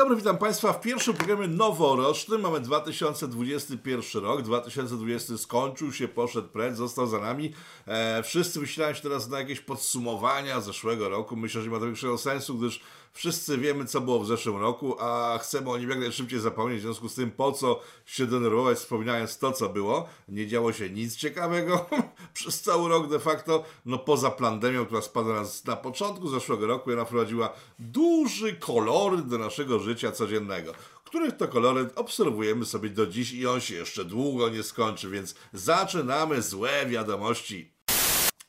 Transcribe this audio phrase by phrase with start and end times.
[0.00, 2.40] dobry, witam Państwa w pierwszym programie noworocznym.
[2.40, 4.42] Mamy 2021 rok.
[4.42, 7.52] 2020 skończył się, poszedł precz, został za nami.
[7.86, 11.36] E, wszyscy wysilają się teraz na jakieś podsumowania zeszłego roku.
[11.36, 12.80] Myślę, że nie ma to większego sensu, gdyż
[13.12, 16.78] wszyscy wiemy, co było w zeszłym roku, a chcemy o nim jak najszybciej zapomnieć.
[16.78, 20.08] W związku z tym, po co się denerwować, wspominając to, co było.
[20.28, 21.86] Nie działo się nic ciekawego
[22.34, 26.90] przez cały rok de facto, no poza pandemią, która spadła nas na początku zeszłego roku
[26.90, 30.72] i ona wprowadziła duży koloryt do naszego życia codziennego
[31.10, 35.34] których to koloryt obserwujemy sobie do dziś i on się jeszcze długo nie skończy, więc
[35.52, 37.72] zaczynamy złe wiadomości.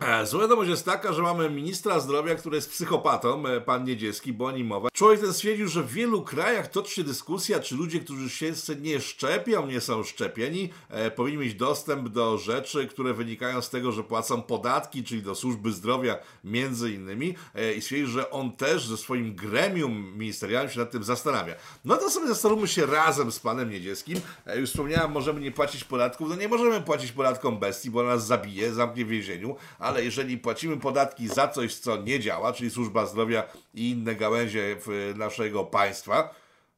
[0.01, 4.33] E, zła wiadomość jest taka, że mamy ministra zdrowia, który jest psychopatą, e, pan Niedzielski,
[4.33, 4.89] bo nim mowa.
[4.93, 9.01] Człowiek ten stwierdził, że w wielu krajach toczy się dyskusja, czy ludzie, którzy się nie
[9.01, 14.03] szczepią, nie są szczepieni, e, powinni mieć dostęp do rzeczy, które wynikają z tego, że
[14.03, 17.35] płacą podatki, czyli do służby zdrowia między innymi.
[17.55, 21.55] E, I stwierdził, że on też ze swoim gremium ministerialnym się nad tym zastanawia.
[21.85, 24.21] No to sobie zastanówmy się razem z panem Niedzielskim.
[24.45, 26.29] E, już wspomniałem, możemy nie płacić podatków.
[26.29, 29.55] No nie możemy płacić podatkom bestii, bo nas zabije, zamknie w więzieniu,
[29.91, 34.77] ale jeżeli płacimy podatki za coś, co nie działa, czyli służba zdrowia i inne gałęzie
[35.15, 36.35] naszego państwa,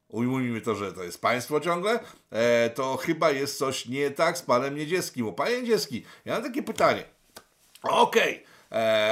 [0.08, 4.42] ujmujmy to, że to jest państwo ciągle, e, to chyba jest coś nie tak z
[4.42, 5.26] panem Niedzielskim.
[5.26, 7.04] Bo panie Niedzieski, ja mam takie pytanie.
[7.82, 8.32] Okej.
[8.34, 8.53] Okay e,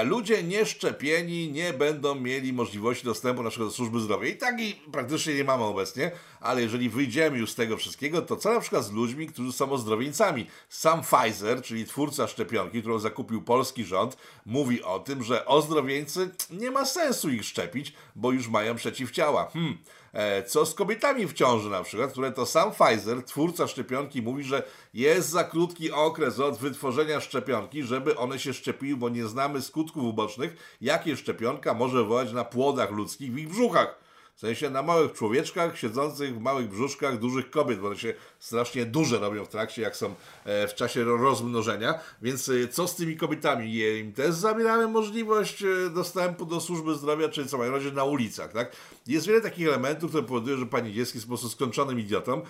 [0.04, 4.28] ludzie nieszczepieni nie będą mieli możliwości dostępu naszego do służby zdrowia.
[4.28, 6.10] I tak i praktycznie nie mamy obecnie,
[6.40, 9.72] ale jeżeli wyjdziemy już z tego wszystkiego, to co na przykład z ludźmi, którzy są
[9.72, 10.46] ozdrowieńcami?
[10.68, 16.70] Sam Pfizer, czyli twórca szczepionki, którą zakupił polski rząd, mówi o tym, że ozdrowieńcy nie
[16.70, 19.50] ma sensu ich szczepić, bo już mają przeciwciała.
[19.52, 19.78] Hmm.
[20.12, 24.44] E, co z kobietami w ciąży na przykład, które to sam Pfizer, twórca szczepionki, mówi,
[24.44, 24.62] że
[24.94, 30.04] jest za krótki okres od wytworzenia szczepionki, żeby one się szczepiły, bo nie znamy skutków
[30.04, 34.02] ubocznych, jakie szczepionka może wywołać na płodach ludzkich w ich brzuchach.
[34.36, 38.86] W sensie na małych człowieczkach siedzących w małych brzuszkach dużych kobiet, bo one się strasznie
[38.86, 40.14] duże robią w trakcie, jak są
[40.44, 41.94] e, w czasie rozmnożenia.
[42.22, 43.74] Więc e, co z tymi kobietami?
[44.00, 45.64] Im też zabieramy możliwość
[45.94, 48.72] dostępu do służby zdrowia, czy co mają na ulicach, tak?
[49.06, 52.42] Jest wiele takich elementów, które powodują, że pani dziecki jest po prostu skończonym idiotą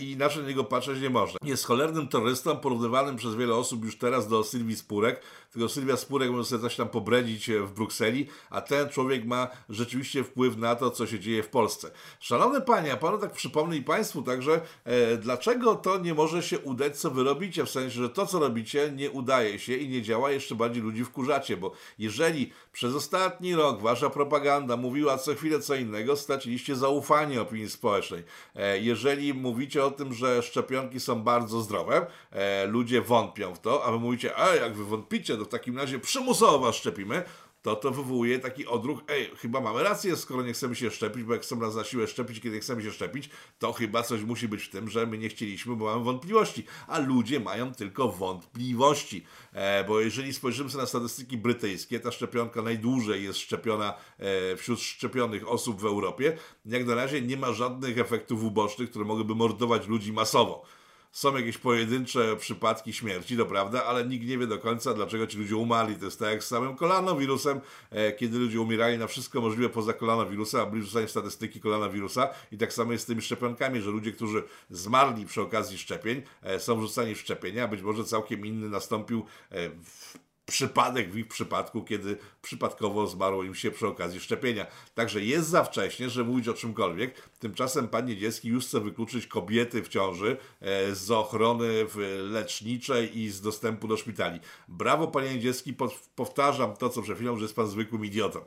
[0.00, 1.38] i inaczej na niego patrzeć nie można.
[1.44, 5.22] Jest cholernym terrorystą, porównywanym przez wiele osób już teraz do Sylwii Spurek,
[5.52, 10.24] tylko Sylwia Spurek może sobie coś tam pobredzić w Brukseli, a ten człowiek ma rzeczywiście
[10.24, 11.90] wpływ na to, co się dzieje w Polsce.
[12.20, 16.58] Szanowne panie, a panu tak przypomnę i państwu także, e, dlaczego to nie może się
[16.58, 20.02] udać, co wy robicie, w sensie, że to, co robicie, nie udaje się i nie
[20.02, 25.60] działa, jeszcze bardziej ludzi wkurzacie, bo jeżeli przez ostatni rok wasza propaganda mówiła co chwilę
[25.60, 28.24] co innego, straciliście zaufanie opinii społecznej.
[28.54, 33.84] E, jeżeli mówicie o tym, że szczepionki są bardzo zdrowe, e, ludzie wątpią w to,
[33.84, 37.22] a wy mówicie, a jak wy wątpicie, to w takim razie przymusowo was szczepimy,
[37.62, 41.32] to to wywołuje taki odruch, ej, chyba mamy rację, skoro nie chcemy się szczepić, bo
[41.32, 44.62] jak chcemy nas na siłę szczepić, kiedy chcemy się szczepić, to chyba coś musi być
[44.62, 49.84] w tym, że my nie chcieliśmy, bo mamy wątpliwości, a ludzie mają tylko wątpliwości, e,
[49.84, 55.48] bo jeżeli spojrzymy sobie na statystyki brytyjskie, ta szczepionka najdłużej jest szczepiona e, wśród szczepionych
[55.48, 56.36] osób w Europie,
[56.66, 60.77] jak na razie nie ma żadnych efektów ubocznych, które mogłyby mordować ludzi masowo
[61.12, 65.38] są jakieś pojedyncze przypadki śmierci, to prawda, ale nikt nie wie do końca, dlaczego ci
[65.38, 65.96] ludzie umarli.
[65.96, 67.60] To jest tak jak z samym kolanowirusem,
[67.90, 72.28] e, kiedy ludzie umierali na wszystko możliwe poza kolanowirusem, a byli wrzucani statystyki kolonawirusa.
[72.52, 76.60] I tak samo jest z tymi szczepionkami, że ludzie, którzy zmarli przy okazji szczepień, e,
[76.60, 79.70] są wrzucani w szczepienia, być może całkiem inny nastąpił e,
[80.48, 84.66] przypadek w ich przypadku, kiedy przypadkowo zmarło im się przy okazji szczepienia.
[84.94, 87.28] Także jest za wcześnie, żeby mówić o czymkolwiek.
[87.38, 91.86] Tymczasem pan Niedzielski już chce wykluczyć kobiety w ciąży e, z ochrony
[92.30, 94.40] leczniczej i z dostępu do szpitali.
[94.68, 95.74] Brawo panie Niedzielski,
[96.16, 98.40] powtarzam to, co przed chwilą, że jest pan zwykłym idiotą.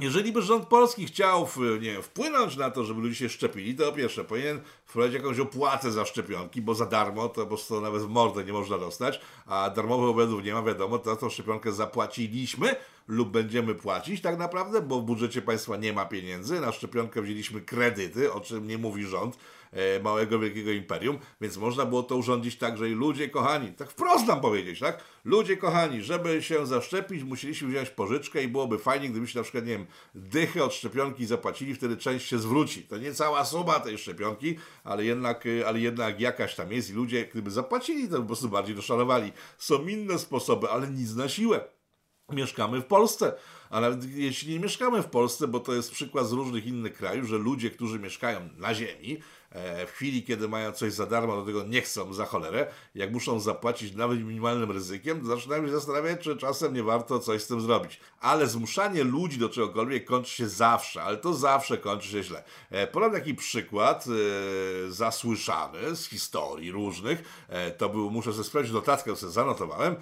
[0.00, 1.48] Jeżeli by rząd polski chciał
[1.80, 5.92] nie wpłynąć na to, żeby ludzie się szczepili, to po pierwsze powinien wprowadzić jakąś opłatę
[5.92, 9.70] za szczepionki, bo za darmo to po prostu nawet w mordę nie można dostać, a
[9.70, 12.76] darmowych obiadów nie ma, wiadomo, to tą szczepionkę zapłaciliśmy
[13.08, 17.60] lub będziemy płacić tak naprawdę, bo w budżecie państwa nie ma pieniędzy, na szczepionkę wzięliśmy
[17.60, 19.38] kredyty, o czym nie mówi rząd,
[20.02, 24.26] małego, wielkiego imperium, więc można było to urządzić tak, że i ludzie kochani, tak wprost
[24.26, 25.04] nam powiedzieć, tak?
[25.24, 29.72] Ludzie kochani, żeby się zaszczepić, musieliśmy wziąć pożyczkę i byłoby fajnie, gdybyście na przykład, nie
[29.72, 32.82] wiem, dychę od szczepionki zapłacili, wtedy część się zwróci.
[32.82, 36.92] To nie cała suma tej szczepionki, ale jednak, e, ale jednak jakaś tam jest i
[36.92, 39.32] ludzie, gdyby zapłacili, to po prostu bardziej doszanowali.
[39.58, 41.76] Są inne sposoby, ale nic na siłę.
[42.32, 43.32] Mieszkamy w Polsce.
[43.70, 47.28] a nawet jeśli nie mieszkamy w Polsce, bo to jest przykład z różnych innych krajów,
[47.28, 49.45] że ludzie, którzy mieszkają na ziemi, e,
[49.86, 53.40] w chwili, kiedy mają coś za darmo, do tego nie chcą za cholerę, jak muszą
[53.40, 57.60] zapłacić nawet minimalnym ryzykiem, to zaczynają się zastanawiać, czy czasem nie warto coś z tym
[57.60, 58.00] zrobić.
[58.20, 62.44] Ale zmuszanie ludzi do czegokolwiek kończy się zawsze, ale to zawsze kończy się źle.
[62.70, 67.46] E, podam taki przykład e, zasłyszany z historii różnych.
[67.78, 69.96] To był, muszę sobie sprawdzić notatkę, sobie zanotowałem.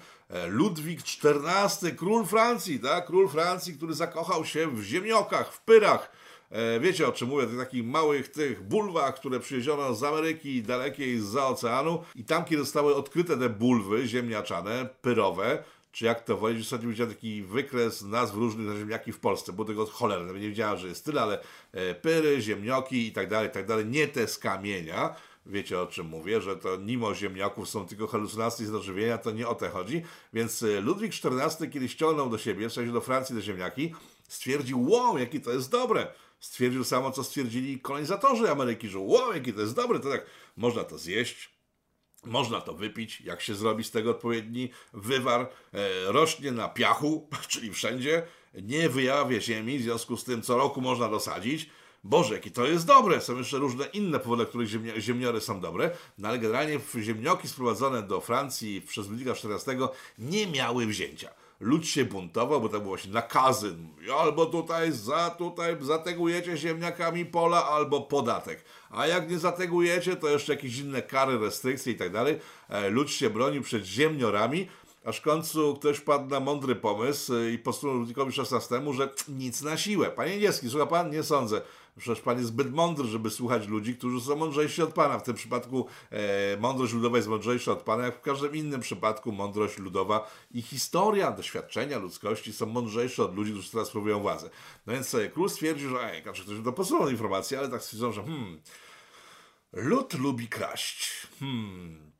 [0.47, 3.05] Ludwik XIV, król Francji, tak?
[3.05, 6.11] Król Francji, który zakochał się w ziemniokach, w pyrach.
[6.51, 11.19] E, wiecie o czym mówię, tych takich małych tych bulwach, które przywieziono z Ameryki dalekiej
[11.19, 16.61] za oceanu i tam, kiedy zostały odkryte te bulwy ziemniaczane, pyrowe, czy jak to wolić,
[16.61, 20.87] ostatnio widziałem taki wykres nazw różnych ziemniaki w Polsce, bo tego cholerne, nie wiedziałem, że
[20.87, 24.37] jest tyle, ale e, pyry, ziemnioki i tak dalej, i tak dalej, nie te z
[24.37, 25.15] kamienia,
[25.45, 29.47] wiecie o czym mówię, że to mimo ziemniaków są tylko halucynacje z dożywienia, to nie
[29.47, 30.01] o to chodzi.
[30.33, 33.93] Więc e, Ludwik XIV, kiedy ściągnął do siebie, w sensie do Francji, do ziemniaki,
[34.27, 36.07] stwierdził, wow, jakie to jest dobre.
[36.45, 40.25] Stwierdził samo, co stwierdzili kolonizatorzy Ameryki, że wow, jakie to jest dobre, to tak,
[40.57, 41.49] można to zjeść,
[42.25, 45.41] można to wypić, jak się zrobi z tego odpowiedni wywar.
[45.41, 45.47] E,
[46.11, 51.09] rośnie na piachu, czyli wszędzie, nie wyjawia ziemi, w związku z tym co roku można
[51.09, 51.69] dosadzić.
[52.03, 53.21] Boże, jakie to jest dobre!
[53.21, 57.47] Są jeszcze różne inne powody, dla których ziemni ziemniory są dobre, no ale generalnie ziemnioki
[57.47, 59.87] sprowadzone do Francji przez Ludwika XIV
[60.17, 63.75] nie miały wzięcia lud się buntował, bo to było właśnie nakazy.
[64.19, 68.65] Albo tutaj, za, tutaj zategujecie ziemniakami pola, albo podatek.
[68.89, 72.39] A jak nie zategujecie, to jeszcze jakieś inne kary, restrykcje i tak dalej.
[72.69, 74.67] E, lud się bronił przed ziemniorami,
[75.05, 79.77] aż w końcu ktoś wpadł na mądry pomysł i posunął Ludwikowi XVI, że nic na
[79.77, 80.11] siłę.
[80.11, 81.11] Panie Niewski, słucha pan?
[81.11, 81.61] Nie sądzę.
[81.97, 85.19] Przecież Pan jest zbyt mądry, żeby słuchać ludzi, którzy są mądrzejsi od Pana.
[85.19, 89.31] W tym przypadku e, mądrość ludowa jest mądrzejsza od Pana, jak w każdym innym przypadku
[89.31, 94.49] mądrość ludowa i historia, doświadczenia ludzkości są mądrzejsze od ludzi, którzy teraz spróbują władzę.
[94.85, 98.23] No więc król stwierdził, że ej, znaczy ktoś to posunął informację, ale tak stwierdzą, że
[98.23, 98.61] hmm,
[99.73, 101.27] lud lubi kraść.
[101.39, 102.14] Hmm,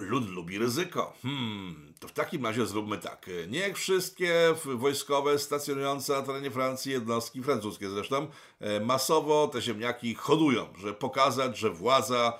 [0.00, 1.12] Lud lubi ryzyko.
[1.22, 3.26] Hmm, to w takim razie zróbmy tak.
[3.48, 8.26] Niech wszystkie wojskowe stacjonujące na terenie Francji jednostki, francuskie zresztą,
[8.60, 12.38] e, masowo te ziemniaki hodują, żeby pokazać, że władza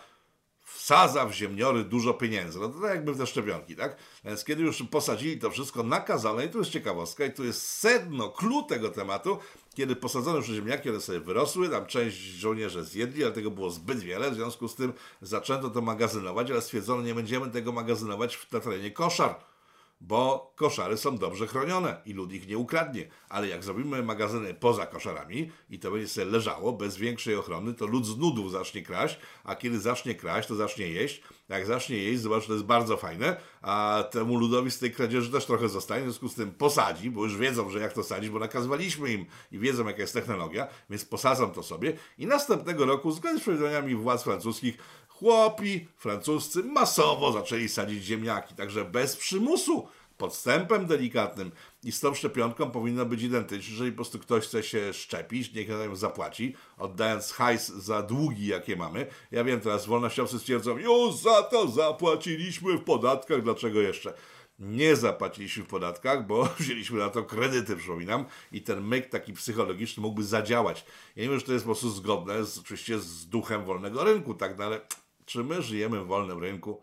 [0.65, 2.59] wsadza w ziemniory dużo pieniędzy.
[2.61, 3.97] No to tak jakby w te szczepionki, tak?
[4.25, 8.29] Więc kiedy już posadzili to wszystko nakazane, i tu jest ciekawostka, i tu jest sedno,
[8.29, 9.39] clue tego tematu,
[9.79, 13.99] kiedy posadzono już ziemniaki, one sobie wyrosły, tam część żołnierze zjedli, ale tego było zbyt
[13.99, 14.93] wiele, w związku z tym
[15.23, 19.35] zaczęto to magazynować, ale stwierdzono, nie będziemy tego magazynować na terenie koszar
[20.01, 23.09] bo koszary są dobrze chronione i lud ich nie ukradnie.
[23.29, 27.87] Ale jak zrobimy magazyny poza koszarami i to będzie sobie leżało bez większej ochrony, to
[27.87, 31.23] lud z nudów zacznie kraść, a kiedy zacznie kraść, to zacznie jeść.
[31.49, 35.47] Jak zacznie jeść, zobacz, to jest bardzo fajne, a temu ludowi z tej kradzieży też
[35.47, 38.39] trochę zostanie, w związku z tym posadzi, bo już wiedzą, że jak to sadzić, bo
[38.39, 41.93] nakazywaliśmy im i wiedzą, jaka jest technologia, więc posadzą to sobie.
[42.19, 44.79] I następnego roku, zgodnie z przewidywaniami władz francuskich,
[45.09, 51.51] chłopi francuscy masowo zaczęli sadzić ziemniaki, także bez przymusu, podstępem delikatnym
[51.85, 53.73] i z tą szczepionką powinno być identyczne.
[53.73, 58.77] Jeżeli po prostu ktoś chce się szczepić, niech na zapłaci, oddając hajs za długi, jakie
[58.77, 59.07] mamy.
[59.31, 64.15] Ja wiem, teraz wolnościowcy stwierdzą, już za to zapłaciliśmy w podatkach, dlaczego jeszcze?
[64.59, 70.03] nie zapłaciliśmy w podatkach, bo wzięliśmy na to kredyty, przypominam, i ten myk taki psychologiczny
[70.03, 70.85] mógłby zadziałać.
[71.17, 74.35] Ja nie wiem, czy to jest po prostu zgodne z, oczywiście z duchem wolnego rynku,
[74.35, 74.81] tak, no ale
[75.25, 76.83] czy my żyjemy w wolnym rynku?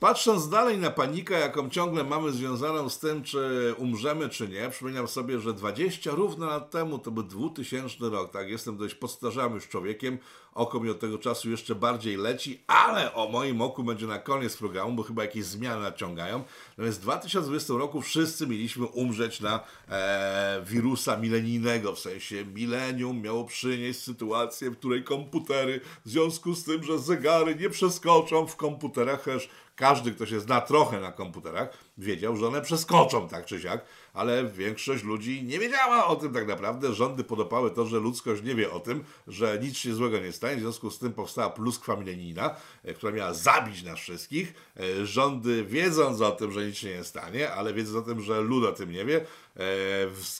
[0.00, 5.08] Patrząc dalej na panikę, jaką ciągle mamy związaną z tym, czy umrzemy, czy nie, przypominam
[5.08, 9.68] sobie, że 20 równo lat temu, to był 2000 rok, tak, jestem dość postarzałym już
[9.68, 10.18] człowiekiem,
[10.54, 14.56] oko mi od tego czasu jeszcze bardziej leci, ale o moim oku będzie na koniec
[14.56, 16.44] programu, bo chyba jakieś zmiany nadciągają.
[16.78, 23.22] No więc w 2020 roku wszyscy mieliśmy umrzeć na e, wirusa milenijnego, w sensie milenium
[23.22, 28.56] miało przynieść sytuację, w której komputery, w związku z tym, że zegary nie przeskoczą w
[28.56, 33.60] komputerach, też każdy, kto się zna trochę na komputerach, wiedział, że one przeskoczą tak czy
[33.60, 36.94] siak, ale większość ludzi nie wiedziała o tym tak naprawdę.
[36.94, 40.56] Rządy podopały to, że ludzkość nie wie o tym, że nic się złego nie stanie.
[40.56, 44.54] W związku z tym powstała pluskwa milenijna, e, która miała zabić nas wszystkich.
[44.76, 48.40] E, rządy wiedząc o tym, że nic się nie stanie, ale wiedząc o tym, że
[48.40, 49.26] lud o tym nie wie,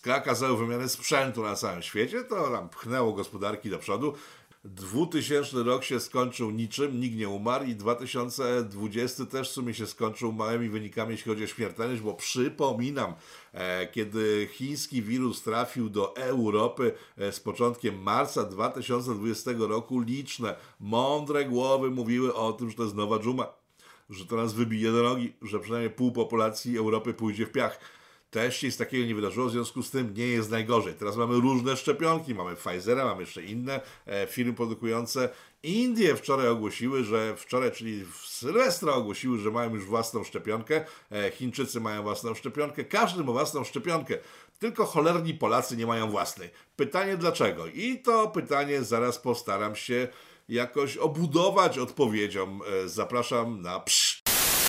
[0.06, 4.14] nakazały e, wymianę sprzętu na całym świecie, to nam pchnęło gospodarki do przodu.
[4.64, 10.32] 2000 rok się skończył niczym, nikt nie umarł i 2020 też w sumie się skończył
[10.32, 13.14] małymi wynikami, jeśli chodzi o śmiertelność, bo przypominam,
[13.52, 21.44] e, kiedy chiński wirus trafił do Europy e, z początkiem marca 2020 roku, liczne, mądre
[21.44, 23.46] głowy mówiły o tym, że to jest nowa dżuma,
[24.10, 27.80] że to nas wybije do nogi, że przynajmniej pół populacji Europy pójdzie w piach
[28.32, 30.94] Też nic takiego nie wydarzyło, w związku z tym nie jest najgorzej.
[30.94, 35.28] Teraz mamy różne szczepionki, mamy Pfizera, mamy jeszcze inne e, firmy produkujące.
[35.62, 40.84] Indie wczoraj ogłosiły, że wczoraj, czyli w Sylwestra ogłosiły, że mają już własną szczepionkę.
[41.10, 42.84] E, Chińczycy mają własną szczepionkę.
[42.84, 44.18] Każdy ma własną szczepionkę.
[44.58, 46.50] Tylko cholerni Polacy nie mają własnej.
[46.76, 47.66] Pytanie dlaczego?
[47.66, 50.08] I to pytanie zaraz postaram się
[50.48, 52.58] jakoś obudować odpowiedzią.
[52.84, 54.21] E, zapraszam na psz.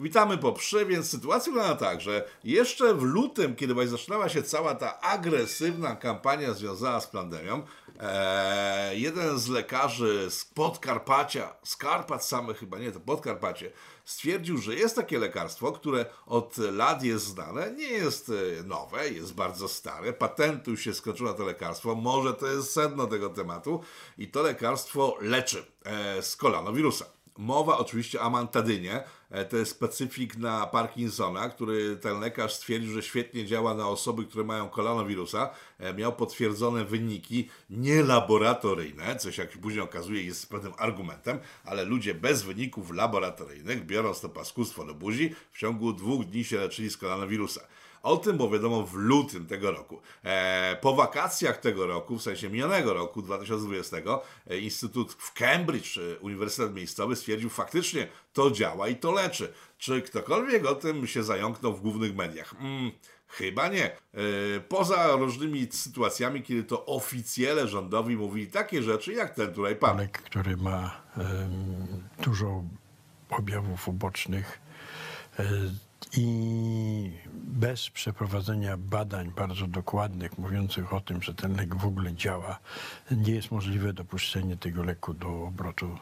[0.03, 4.43] Witamy po przy, więc sytuacja wygląda tak, że jeszcze w lutym, kiedy właśnie zaczynała się
[4.43, 7.63] cała ta agresywna kampania związana z pandemią,
[7.99, 13.71] e, jeden z lekarzy z Podkarpacia, z Karpat samych chyba, nie, to Podkarpacie,
[14.05, 19.33] stwierdził, że jest takie lekarstwo, które od lat jest znane, nie jest e, nowe, jest
[19.33, 23.81] bardzo stare, patentu się skończyło to lekarstwo, może to jest sedno tego tematu.
[24.17, 27.05] I to lekarstwo leczy e, z kolonowirusa.
[27.37, 29.03] Mowa oczywiście o amantadynie,
[29.49, 34.43] to jest specyfik na Parkinsona, który ten lekarz stwierdził, że świetnie działa na osoby, które
[34.43, 35.49] mają kolonowirusa.
[35.79, 42.13] E, miał potwierdzone wyniki nielaboratoryjne, co się jak później okazuje jest pewnym argumentem, ale ludzie
[42.13, 46.97] bez wyników laboratoryjnych, biorąc to paskustwo do buzi, w ciągu dwóch dni się leczyli z
[46.97, 47.61] kolonowirusa.
[48.03, 50.01] O tym było wiadomo w lutym tego roku.
[50.23, 53.97] E, po wakacjach tego roku, w sensie minionego roku 2020,
[54.47, 59.53] e, Instytut w Cambridge, e, Uniwersytet Miejscowy stwierdził faktycznie to działa i to leczy.
[59.77, 62.55] Czy ktokolwiek o tym się zająknął w głównych mediach?
[62.59, 62.91] Mm,
[63.27, 63.85] Chyba nie.
[63.85, 63.95] E,
[64.69, 69.97] poza różnymi sytuacjami, kiedy to oficjele rządowi mówili takie rzeczy, jak ten tutaj pan.
[69.97, 71.01] Lek, który ma
[72.23, 72.63] dużo
[73.29, 74.59] objawów ubocznych
[76.17, 82.59] i bez przeprowadzenia badań bardzo dokładnych, mówiących o tym, że ten lek w ogóle działa,
[83.11, 85.97] nie jest możliwe dopuszczenie tego leku do obrotu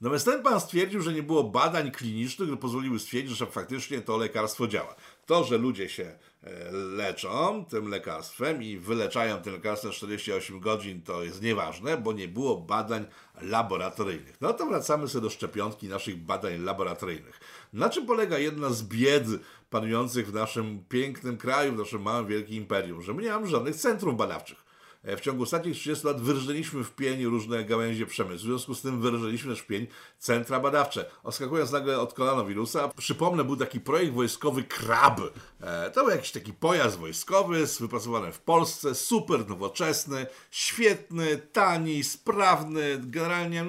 [0.00, 4.16] Natomiast ten pan stwierdził, że nie było badań klinicznych, które pozwoliły stwierdzić, że faktycznie to
[4.16, 4.94] lekarstwo działa.
[5.26, 6.04] To, że ludzie się
[6.42, 12.28] e, leczą tym lekarstwem i wyleczają tym lekarstwem 48 godzin, to jest nieważne, bo nie
[12.28, 13.06] było badań
[13.42, 14.40] laboratoryjnych.
[14.40, 17.40] No to wracamy sobie do szczepionki naszych badań laboratoryjnych.
[17.74, 19.26] Na czym polega jedna z bied
[19.70, 23.02] panujących w naszym pięknym kraju, w naszym małym, wielkim imperium?
[23.02, 24.64] Że my nie mamy żadnych centrów badawczych.
[25.04, 28.46] E, w ciągu ostatnich 30 lat wyrżnęliśmy w pień różne gałęzie przemysłu.
[28.46, 29.86] W związku z tym wyrżnęliśmy też w pień
[30.18, 31.10] centra badawcze.
[31.22, 35.20] Oskakując nagle od koronawirusa, przypomnę, był taki projekt wojskowy KRAB.
[35.60, 43.00] E, to był jakiś taki pojazd wojskowy, wypracowany w Polsce, super nowoczesny, świetny, tani, sprawny,
[43.02, 43.64] generalnie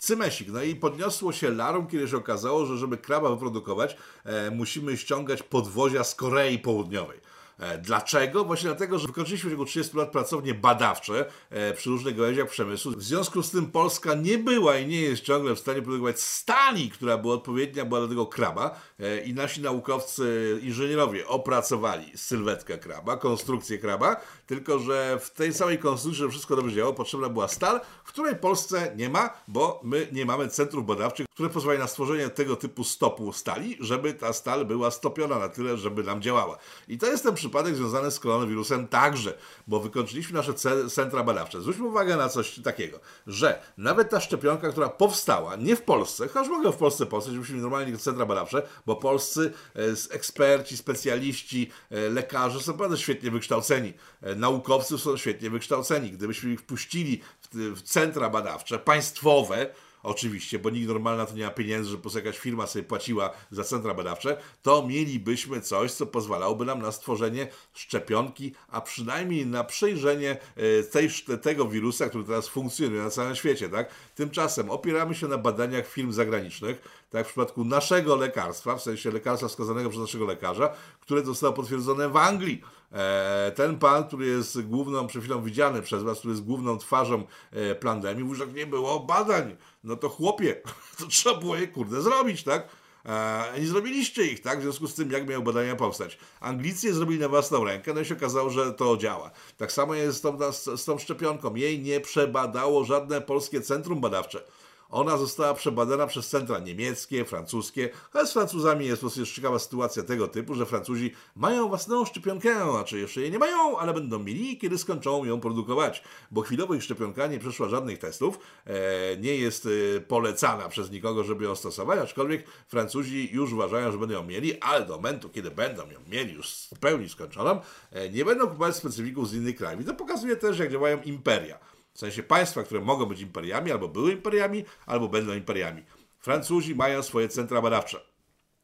[0.00, 0.48] cymesik.
[0.48, 5.42] No i podniosło się larum, kiedy się okazało, że żeby kraba wyprodukować, e, musimy ściągać
[5.42, 7.20] podwozia z Korei Południowej.
[7.60, 8.44] E, dlaczego?
[8.44, 12.92] Właśnie dlatego, że wykończyliśmy w ciągu 30 lat pracownie badawcze e, przy różnych gałęziach przemysłu.
[12.92, 16.90] W związku z tym Polska nie była i nie jest ciągle w stanie produkować stali,
[16.90, 23.16] która była odpowiednia była dla tego kraba e, i nasi naukowcy, inżynierowie opracowali sylwetkę kraba,
[23.16, 27.80] konstrukcję kraba, tylko że w tej samej konstrukcji, żeby wszystko dobrze działało, potrzebna była stal,
[28.04, 32.28] w której Polsce nie ma, bo my nie mamy centrów badawczych, które pozwalają na stworzenie
[32.28, 36.58] tego typu stopu stali, żeby ta stal była stopiona na tyle, żeby nam działała.
[36.88, 40.54] I to jest ten przypadek związany z koronawirusem także, bo wykończyliśmy nasze
[40.90, 41.60] centra badawcze.
[41.60, 46.48] Zwróćmy uwagę na coś takiego, że nawet ta szczepionka, która powstała, nie w Polsce, choć
[46.48, 52.60] mogę w Polsce powstać, musimy normalnie centra badawcze, bo polscy e, eksperci, specjaliści, e, lekarze
[52.60, 53.92] są naprawdę świetnie wykształceni.
[54.22, 56.10] E, naukowcy są świetnie wykształceni.
[56.10, 57.20] Gdybyśmy ich wpuścili
[57.52, 59.66] w centra badawcze państwowe,
[60.02, 63.64] oczywiście, bo nikt normalna to nie ma pieniędzy, że po jakaś firma sobie płaciła za
[63.64, 70.36] centra badawcze, to mielibyśmy coś, co pozwalałoby nam na stworzenie szczepionki, a przynajmniej na przejrzenie
[70.56, 71.10] e, tej,
[71.42, 73.68] tego wirusa, który teraz funkcjonuje na całym świecie.
[73.68, 73.90] Tak?
[74.14, 79.48] Tymczasem opieramy się na badaniach firm zagranicznych, tak w przypadku naszego lekarstwa, w sensie lekarstwa
[79.48, 82.62] wskazanego przez naszego lekarza, które zostało potwierdzone w Anglii.
[82.92, 87.24] E, ten pan, który jest główną, przed chwilą widziany przez was, który jest główną twarzą
[87.52, 89.56] e, pandemii, mówi, że nie było badań.
[89.84, 90.62] No to chłopie,
[90.98, 92.68] to trzeba było je kurde zrobić, tak?
[93.06, 94.58] E, nie zrobiliście ich, tak?
[94.58, 96.18] W związku z tym, jak miały badania powstać.
[96.40, 99.30] Anglicy je zrobili na własną rękę, no i się okazało, że to działa.
[99.56, 101.54] Tak samo jest z tą, z, z tą szczepionką.
[101.54, 104.42] Jej nie przebadało żadne polskie centrum badawcze.
[104.90, 109.58] Ona została przebadana przez centra niemieckie, francuskie, ale z Francuzami jest po prostu jest ciekawa
[109.58, 114.18] sytuacja tego typu, że Francuzi mają własną szczepionkę, znaczy jeszcze jej nie mają, ale będą
[114.18, 119.36] mieli, kiedy skończą ją produkować, bo chwilowo ich szczepionka nie przeszła żadnych testów, e, nie
[119.36, 124.24] jest e, polecana przez nikogo, żeby ją stosować, aczkolwiek Francuzi już uważają, że będą ją
[124.24, 128.46] mieli, ale do momentu, kiedy będą ją mieli już w pełni skończoną, e, nie będą
[128.46, 129.82] kupować specyfików z innych krajów.
[129.82, 131.58] I to pokazuje też, jak działają imperia.
[132.00, 135.82] W sensie państwa, które mogą być imperiami, albo były imperiami, albo będą imperiami.
[136.18, 138.00] Francuzi mają swoje centra badawcze.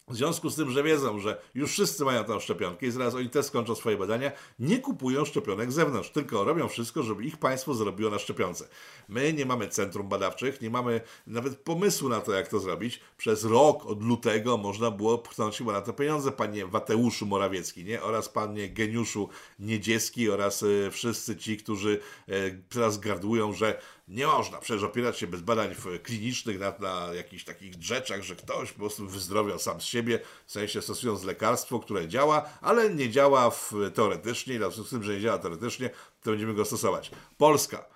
[0.09, 3.31] W związku z tym, że wiedzą, że już wszyscy mają tą szczepionkę i zaraz oni
[3.31, 7.75] też skończą swoje badania, nie kupują szczepionek z zewnątrz, tylko robią wszystko, żeby ich państwo
[7.75, 8.69] zrobiło na szczepionce.
[9.09, 13.01] My nie mamy centrum badawczych, nie mamy nawet pomysłu na to, jak to zrobić.
[13.17, 18.03] Przez rok od lutego można było pchnąć chyba na to pieniądze, panie Wateuszu Morawiecki, nie?
[18.03, 24.59] oraz panie Geniuszu Niedzieski oraz y, wszyscy ci, którzy y, teraz gardłują, że nie można
[24.59, 29.07] przecież opierać się bez badań klinicznych na, na jakichś takich rzeczach, że ktoś po prostu
[29.07, 34.55] wyzdrowiał sam z siebie, w sensie stosując lekarstwo, które działa, ale nie działa w, teoretycznie,
[34.55, 35.91] w związku z tym, że nie działa teoretycznie,
[36.23, 37.11] to będziemy go stosować.
[37.39, 37.96] Polska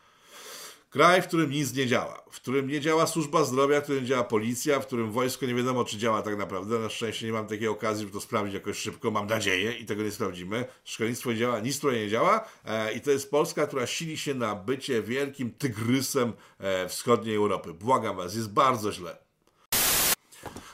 [0.90, 4.24] Kraj, w którym nic nie działa, w którym nie działa służba zdrowia, w którym działa
[4.24, 6.78] policja, w którym wojsko nie wiadomo, czy działa tak naprawdę.
[6.78, 10.02] Na szczęście nie mam takiej okazji, żeby to sprawdzić jakoś szybko, mam nadzieję i tego
[10.02, 10.64] nie sprawdzimy.
[10.84, 14.34] Szkolnictwo nie działa, nic tutaj nie działa e, i to jest Polska, która sili się
[14.34, 17.74] na bycie wielkim tygrysem e, wschodniej Europy.
[17.74, 19.29] Błagam Was, jest bardzo źle.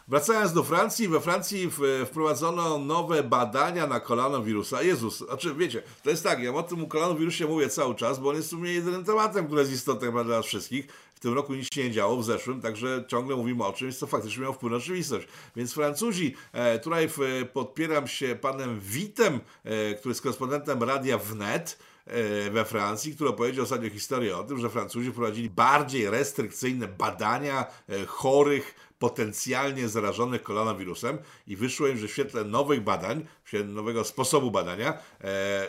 [0.08, 1.70] Wracając do Francji, we Francji
[2.06, 4.82] wprowadzono nowe badania na koronawirusa.
[4.82, 8.36] Jezus, znaczy wiecie, to jest tak, ja o tym koronawirusie mówię cały czas, bo on
[8.36, 10.86] jest w sumie jedynym tematem, który jest istotny dla nas wszystkich.
[11.14, 14.06] W tym roku nic się nie działo, w zeszłym, także ciągle mówimy o czymś, co
[14.06, 15.28] faktycznie miało wpływ na rzeczywistość.
[15.56, 17.08] Więc Francuzi, e, tutaj
[17.52, 23.64] podpieram się panem Witem, e, który jest korespondentem radia Wnet, e, we Francji, który opowiedział
[23.64, 27.66] ostatnio historię o tym, że Francuzi prowadzili bardziej restrykcyjne badania
[28.06, 34.04] chorych potencjalnie zarażonych koronawirusem i wyszło im, że w świetle nowych badań, w świetle nowego
[34.04, 34.98] sposobu badania,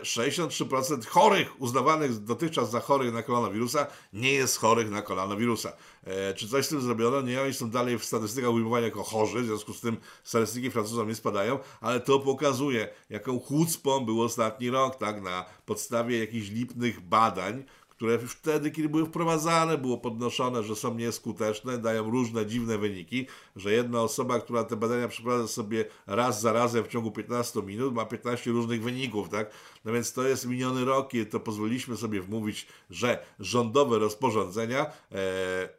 [0.02, 5.72] 63% e, chorych, uznawanych dotychczas za chorych na koronawirusa, nie jest chorych na koronawirusa.
[6.04, 7.22] E, czy coś z tym zrobiono?
[7.22, 11.08] Nie, oni są dalej w statystykach ujmowani jako chorzy, w związku z tym statystyki Francuzom
[11.08, 17.02] nie spadają, ale to pokazuje, jaką chucpą był ostatni rok, tak, na podstawie jakichś lipnych
[17.02, 17.64] badań,
[17.98, 23.74] które wtedy, kiedy były wprowadzane, było podnoszone, że są nieskuteczne, dają różne dziwne wyniki, że
[23.74, 28.06] jedna osoba, która te badania przeprowadza sobie raz za razem w ciągu 15 minut, ma
[28.06, 29.52] 15 różnych wyników, tak?
[29.86, 35.70] No więc to jest miniony rok, kiedy to pozwoliliśmy sobie wmówić, że rządowe rozporządzenia e,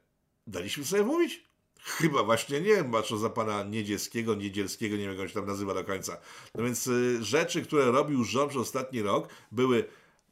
[0.47, 1.49] daliśmy sobie wmówić?
[1.83, 5.75] Chyba właśnie nie, patrzę za pana Niedzielskiego, Niedzielskiego, nie wiem jak on się tam nazywa
[5.75, 6.17] do końca.
[6.55, 9.85] No więc y, rzeczy, które robił rząd przez ostatni rok, były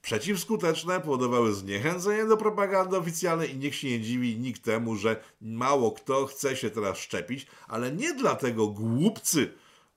[0.06, 5.92] przeciwskuteczne, powodowały zniechęcenie do propagandy oficjalnej i niech się nie dziwi nikt temu, że mało
[5.92, 9.52] kto chce się teraz szczepić, ale nie dlatego głupcy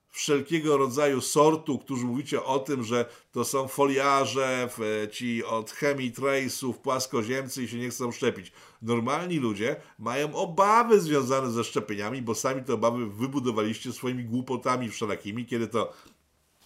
[0.10, 4.70] wszelkiego rodzaju sortu, którzy mówicie o tym, że to są foliarze,
[5.12, 8.52] ci od chemii trace'ów, płaskoziemcy i się nie chcą szczepić.
[8.82, 15.46] Normalni ludzie mają obawy związane ze szczepieniami, bo sami te obawy wybudowaliście swoimi głupotami wszelakimi,
[15.46, 15.94] kiedy to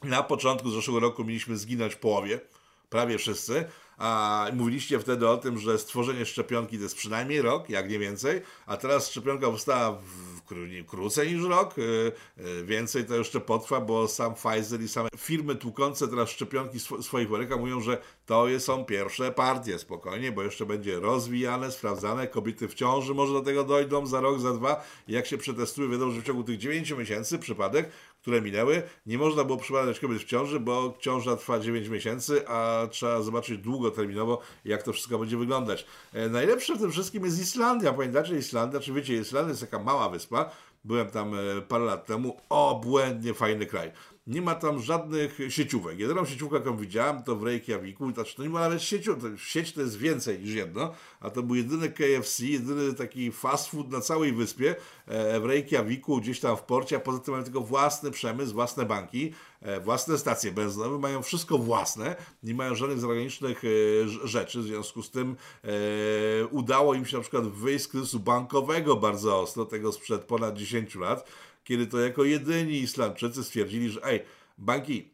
[0.03, 2.39] na początku zeszłego roku mieliśmy zginąć połowie,
[2.93, 3.65] prawie wszyscy,
[3.97, 8.41] a mówiliście wtedy o tym, że stworzenie szczepionki to jest przynajmniej rok, jak nie więcej,
[8.65, 10.33] a teraz szczepionka powstała w
[10.87, 15.55] krócej niż rok, y, y, więcej to jeszcze potrwa, bo sam Pfizer i same firmy
[15.55, 20.65] tłukące teraz szczepionki sw swoich woreka mówią, że to są pierwsze partie, spokojnie, bo jeszcze
[20.65, 25.25] będzie rozwijane, sprawdzane, kobiety w ciąży może do tego dojdą za rok, za dwa, jak
[25.25, 27.89] się przetestują, wiadomo, że w ciągu tych 9 miesięcy przypadek,
[28.23, 32.87] które minęły, nie można było przypadać kobiet w ciąży, bo ciąża trwa 9 miesięcy, a
[32.91, 35.85] trzeba zobaczyć długoterminowo, jak to wszystko będzie wyglądać.
[36.13, 37.93] E, najlepsze w tym wszystkim jest Islandia.
[37.93, 38.79] Pamiętacie Islandia?
[38.79, 40.51] Czy wiecie, Islandia jest taka mała wyspa,
[40.83, 43.91] byłem tam e, parę lat temu, obłędnie fajny kraj
[44.27, 45.99] nie ma tam żadnych sieciówek.
[45.99, 49.81] Jedyną sieciówkę, jaką widziałem, to w Reykjaviku, znaczy to nie ma nawet sieciu, sieć to
[49.81, 54.33] jest więcej niż jedno, a to był jedyny KFC, jedyny taki fast food na całej
[54.33, 54.75] wyspie
[55.07, 58.85] e, w Reykjaviku, gdzieś tam w porcie, a poza tym mają tylko własny przemysł, własne
[58.85, 64.63] banki, e, własne stacje benzynowe, mają wszystko własne, nie mają żadnych zagranicznych e, rzeczy, w
[64.63, 65.35] związku z tym
[66.51, 70.95] udało im się na przykład wyjść z kryzysu bankowego bardzo ostro, tego sprzed ponad 10
[70.95, 71.29] lat,
[71.63, 74.23] kiedy to jako jedyni Islandczycy stwierdzili, że ej,
[74.57, 75.12] banki,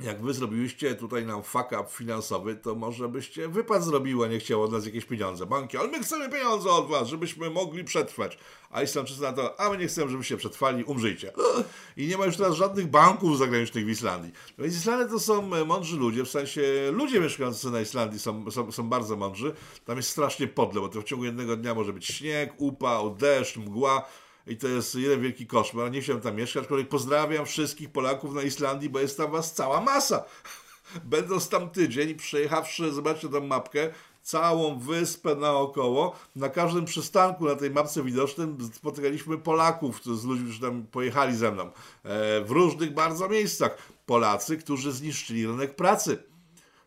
[0.00, 4.64] jak wy zrobiliście tutaj nam fuck up finansowy, to może byście wypad zrobiła, nie chciało
[4.64, 5.46] od nas jakieś pieniądze.
[5.46, 8.38] Banki, ale my chcemy pieniądze od was, żebyśmy mogli przetrwać.
[8.70, 11.32] A Islandczycy na to, a my nie chcemy, żebyście przetrwali, umrzyjcie.
[11.96, 14.32] I nie ma już teraz żadnych banków zagranicznych w Islandii.
[14.58, 18.50] No więc Islandia to są e, mądrzy ludzie, w sensie ludzie mieszkający na Islandii są,
[18.50, 19.54] są, są bardzo mądrzy.
[19.84, 23.56] Tam jest strasznie podle, bo to w ciągu jednego dnia może być śnieg, upał, deszcz,
[23.56, 24.08] mgła
[24.48, 25.90] i to jest jeden wielki koszmar.
[25.90, 29.80] Nie chciałem tam mieszkać, aczkolwiek pozdrawiam wszystkich Polaków na Islandii, bo jest tam was cała
[29.80, 30.24] masa.
[31.04, 33.90] Będąc tam tydzień, przejechawszy, zobaczcie tą mapkę,
[34.22, 36.16] całą wyspę naokoło.
[36.36, 41.52] Na każdym przystanku na tej mapce widocznym spotykaliśmy Polaków z ludźmi, którzy tam pojechali ze
[41.52, 41.62] mną.
[41.64, 41.70] E,
[42.44, 43.78] w różnych bardzo miejscach.
[44.06, 46.22] Polacy, którzy zniszczyli rynek pracy.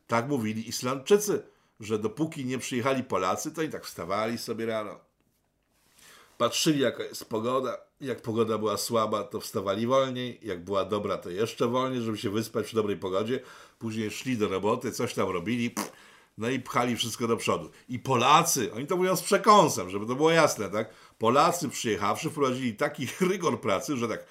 [0.07, 1.43] Tak mówili Islandczycy,
[1.79, 5.10] że dopóki nie przyjechali Polacy, to i tak wstawali sobie rano
[6.41, 7.77] patrzyli jaka jest pogoda.
[8.01, 10.39] Jak pogoda była słaba, to wstawali wolniej.
[10.43, 13.39] Jak była dobra, to jeszcze wolniej, żeby się wyspać przy dobrej pogodzie.
[13.79, 15.75] Później szli do roboty, coś tam robili.
[16.37, 17.69] No i pchali wszystko do przodu.
[17.89, 20.89] I Polacy, oni to mówią z przekąsem, żeby to było jasne, tak?
[21.17, 24.25] Polacy przyjechawszy wprowadzili taki rygor pracy, że tak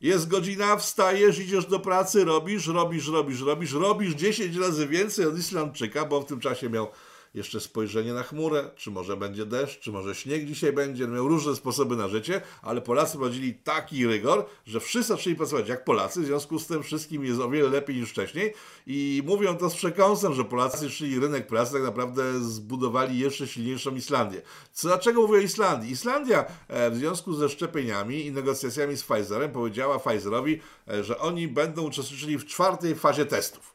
[0.00, 5.38] jest godzina, wstajesz, idziesz do pracy, robisz, robisz, robisz, robisz, robisz 10 razy więcej od
[5.38, 6.88] Islandczyka, bo w tym czasie miał
[7.34, 11.08] jeszcze spojrzenie na chmurę, czy może będzie deszcz, czy może śnieg dzisiaj będzie.
[11.08, 15.84] Miał różne sposoby na życie, ale Polacy prowadzili taki rygor, że wszyscy zaczęli pracować jak
[15.84, 18.54] Polacy, w związku z tym wszystkim jest o wiele lepiej niż wcześniej
[18.86, 23.94] i mówią to z przekąsem, że Polacy szli rynek pracy, tak naprawdę zbudowali jeszcze silniejszą
[23.94, 24.42] Islandię.
[24.72, 25.90] Co, dlaczego mówię o Islandii?
[25.90, 31.48] Islandia e, w związku ze szczepieniami i negocjacjami z Pfizerem powiedziała Pfizerowi, e, że oni
[31.48, 33.74] będą uczestniczyli w czwartej fazie testów.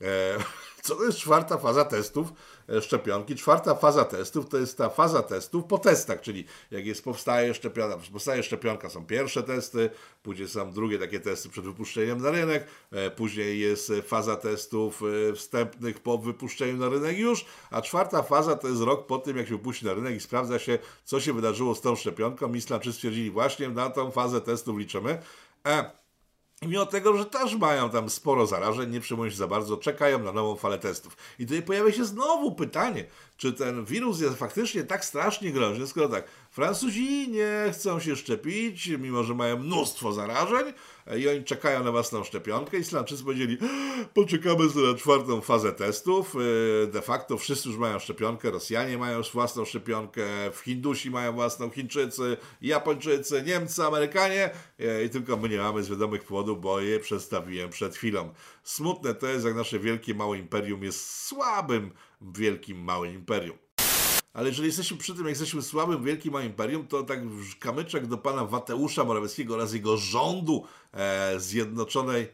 [0.00, 0.04] E,
[0.82, 2.32] co to jest czwarta faza testów
[2.80, 3.36] szczepionki?
[3.36, 7.98] Czwarta faza testów to jest ta faza testów po testach, czyli jak jest powstaje szczepionka,
[8.12, 9.90] powstaje szczepionka, są pierwsze testy,
[10.22, 15.02] później są drugie takie testy przed wypuszczeniem na rynek, e, później jest faza testów
[15.34, 19.48] wstępnych po wypuszczeniu na rynek już, a czwarta faza to jest rok po tym, jak
[19.48, 22.54] się wypuści na rynek i sprawdza się, co się wydarzyło z tą szczepionką.
[22.54, 25.18] Islamczycy stwierdzili, właśnie na tą fazę testów liczymy.
[25.66, 25.90] E,
[26.62, 30.18] i mimo tego, że też mają tam sporo zarażeń, nie przyjmują się za bardzo, czekają
[30.18, 31.16] na nową falę testów.
[31.38, 33.04] I tutaj pojawia się znowu pytanie,
[33.36, 36.24] czy ten wirus jest faktycznie tak strasznie groźny, skoro tak,
[36.58, 40.72] Francuzi nie chcą się szczepić, mimo że mają mnóstwo zarażeń
[41.16, 42.78] i oni czekają na własną szczepionkę.
[42.78, 43.58] Islandczycy powiedzieli,
[44.14, 46.36] poczekamy na czwartą fazę testów.
[46.36, 50.22] E, de facto wszyscy już mają szczepionkę, Rosjanie mają już własną szczepionkę,
[50.64, 56.24] Hindusi mają własną, Chińczycy, Japończycy, Niemcy, Amerykanie e, i tylko my nie mamy z wiadomych
[56.24, 58.32] powodów, bo je przedstawiłem przed chwilą.
[58.62, 61.90] Smutne to jest, jak nasze wielkie, małe imperium jest słabym,
[62.20, 63.67] wielkim, małym imperium.
[64.38, 67.20] Ale jeżeli jesteśmy przy tym, jak jesteśmy słabym, wielkim imperium, to tak
[67.58, 72.28] kamyczek do pana Wateusza Morawieckiego oraz jego rządu e, Zjednoczonej.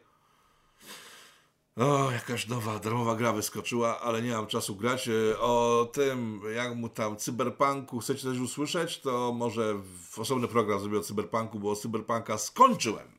[1.77, 5.09] O, jakaś nowa, darmowa gra wyskoczyła, ale nie mam czasu grać.
[5.09, 9.75] E, o tym, jak mu tam, cyberpunku chcecie coś usłyszeć, to może
[10.11, 13.14] w osobny program zrobię o cyberpunku, bo cyberpunka skończyłem.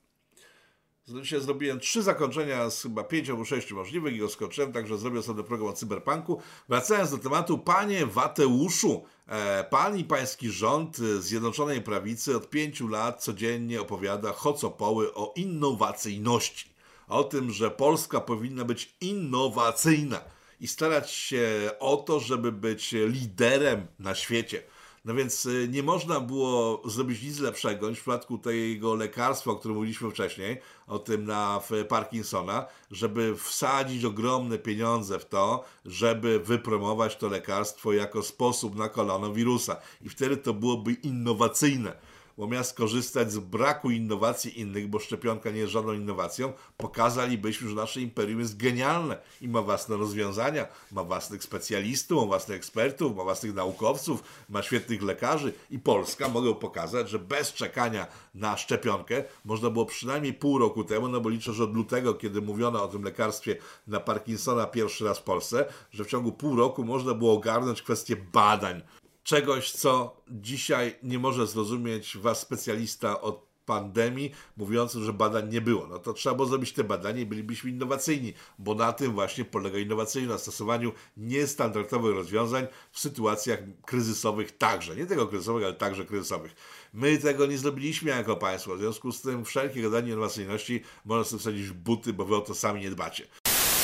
[1.08, 5.24] Dzisiaj zrobiłem trzy zakończenia z chyba pięciu albo sześciu możliwych i go skończyłem, także zrobię
[5.24, 6.42] sobie program o cyberpunku.
[6.70, 13.24] Wracając do tematu, panie Wateuszu, e, pan i pański rząd Zjednoczonej Prawicy od pięciu lat
[13.24, 16.70] codziennie opowiada chocopoły o innowacyjności.
[17.08, 20.22] O tym, że Polska powinna być innowacyjna
[20.60, 24.64] i starać się o to, żeby być liderem na świecie.
[25.06, 29.56] No więc y, nie można było zrobić nic lepszego niż w przypadku tego lekarstwa, o
[29.56, 37.18] którym mówiliśmy wcześniej, o tym na Parkinsona, żeby wsadzić ogromne pieniądze w to, żeby wypromować
[37.18, 39.78] to lekarstwo jako sposób na koronawirusa.
[40.02, 41.96] I wtedy to byłoby innowacyjne
[42.38, 47.76] bo miast korzystać z braku innowacji innych, bo szczepionka nie jest żadną innowacją, pokazalibyśmy, że
[47.76, 53.24] nasze imperium jest genialne i ma własne rozwiązania, ma własnych specjalistów, ma własnych ekspertów, ma
[53.24, 59.70] własnych naukowców, ma świetnych lekarzy i Polska mogę pokazać, że bez czekania na szczepionkę można
[59.70, 63.04] było przynajmniej pół roku temu, no bo liczę, że od lutego, kiedy mówiono o tym
[63.04, 67.82] lekarstwie na Parkinsona pierwszy raz w Polsce, że w ciągu pół roku można było ogarnąć
[67.82, 68.82] kwestię badań
[69.26, 75.88] czegoś, co dzisiaj nie może zrozumieć was specjalista od pandemii, mówiący, że badań nie było.
[75.88, 79.80] No to trzeba było zrobić te badania i bylibyśmy innowacyjni, bo na tym właśnie polega
[79.80, 84.96] innowacyjność, na stosowaniu niestandardowych rozwiązań w sytuacjach kryzysowych także.
[84.96, 86.56] Nie tego kryzysowych, ale także kryzysowych.
[86.94, 91.40] My tego nie zrobiliśmy jako państwo, w związku z tym wszelkie gadanie innowacyjności można sobie
[91.40, 93.28] wsadzić w buty, bo wy o to sami nie dbacie.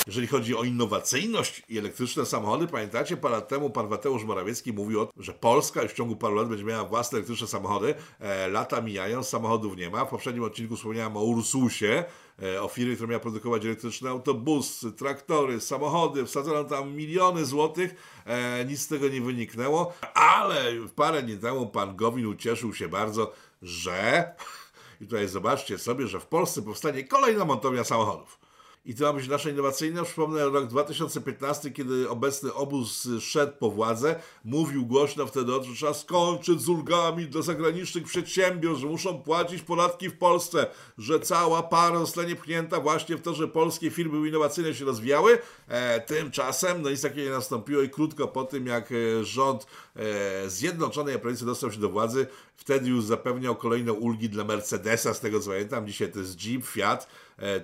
[0.07, 5.07] Jeżeli chodzi o innowacyjność i elektryczne samochody, pamiętacie, parę lat temu pan Mateusz Morawiecki mówił
[5.17, 7.95] że Polska już w ciągu paru lat będzie miała własne elektryczne samochody.
[8.19, 10.05] E, lata mijają, samochodów nie ma.
[10.05, 12.03] W poprzednim odcinku wspomniałem o Ursusie,
[12.43, 16.25] e, o firmie, która miała produkować elektryczne autobusy, traktory, samochody.
[16.25, 21.95] Wsadzono tam miliony złotych, e, nic z tego nie wyniknęło, ale parę dni temu pan
[21.95, 24.31] Gowin ucieszył się bardzo, że...
[25.01, 28.40] I tutaj zobaczcie sobie, że w Polsce powstanie kolejna montownia samochodów.
[28.85, 30.03] I to ma być nasza innowacyjna.
[30.03, 36.61] Przypomnę rok 2015, kiedy obecny obóz szedł po władzę, mówił głośno wtedy, że trzeba skończyć
[36.61, 40.67] z ulgami dla zagranicznych przedsiębiorstw, że muszą płacić podatki w Polsce,
[40.97, 45.39] że cała para zostanie pchnięta właśnie w to, że polskie firmy innowacyjne się rozwijały.
[45.67, 50.49] E, tymczasem no nic takiego nie nastąpiło i krótko po tym, jak e, rząd e,
[50.49, 55.39] Zjednoczonej Prawicy dostał się do władzy, wtedy już zapewniał kolejne ulgi dla Mercedesa, z tego
[55.39, 55.87] co pamiętam.
[55.87, 57.07] Dzisiaj to jest Jeep, Fiat,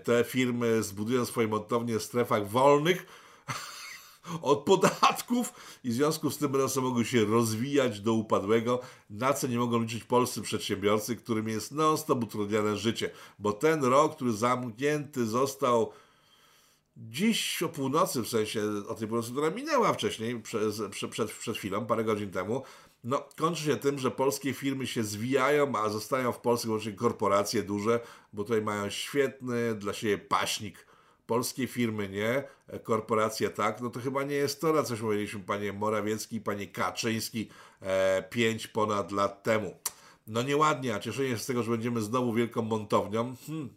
[0.03, 3.05] te firmy zbudują swoje montownie w strefach wolnych
[4.41, 9.47] od podatków i w związku z tym będą mogły się rozwijać do upadłego, na co
[9.47, 13.09] nie mogą liczyć polscy przedsiębiorcy, którym jest non-stop utrudniane życie,
[13.39, 15.91] bo ten rok, który zamknięty został
[16.97, 20.61] dziś o północy, w sensie o tej północy, która minęła wcześniej, przed,
[21.09, 22.63] przed, przed chwilą, parę godzin temu,
[23.03, 27.63] no, kończy się tym, że polskie firmy się zwijają, a zostają w Polsce wyłącznie korporacje
[27.63, 27.99] duże,
[28.33, 30.88] bo tutaj mają świetny dla siebie paśnik.
[31.25, 32.43] Polskie firmy nie,
[32.83, 37.49] korporacje tak, no to chyba nie jest to, na coś mówiliśmy panie Morawiecki, panie Kaczyński
[37.81, 39.79] e, pięć ponad lat temu.
[40.27, 43.36] No nieładnie, a cieszenie się z tego, że będziemy znowu wielką montownią.
[43.47, 43.69] Hmm.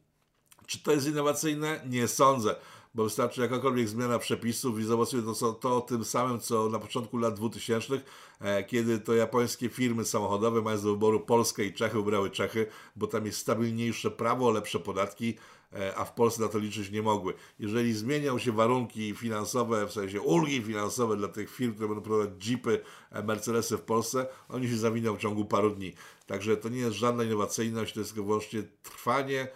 [0.66, 1.80] Czy to jest innowacyjne?
[1.86, 2.54] Nie sądzę
[2.94, 7.18] bo wystarczy jakakolwiek zmiana przepisów i zobaczymy to, co, to tym samym, co na początku
[7.18, 8.00] lat 2000,
[8.40, 13.06] e, kiedy to japońskie firmy samochodowe, mając do wyboru Polskę i Czechy, wybrały Czechy, bo
[13.06, 15.36] tam jest stabilniejsze prawo, lepsze podatki,
[15.72, 17.34] e, a w Polsce na to liczyć nie mogły.
[17.58, 22.50] Jeżeli zmienią się warunki finansowe, w sensie ulgi finansowe dla tych firm, które będą prowadzić
[22.50, 25.94] jeepy, e, Mercedesy w Polsce, oni się zawiną w ciągu paru dni.
[26.26, 29.48] Także to nie jest żadna innowacyjność, to jest tylko wyłącznie trwanie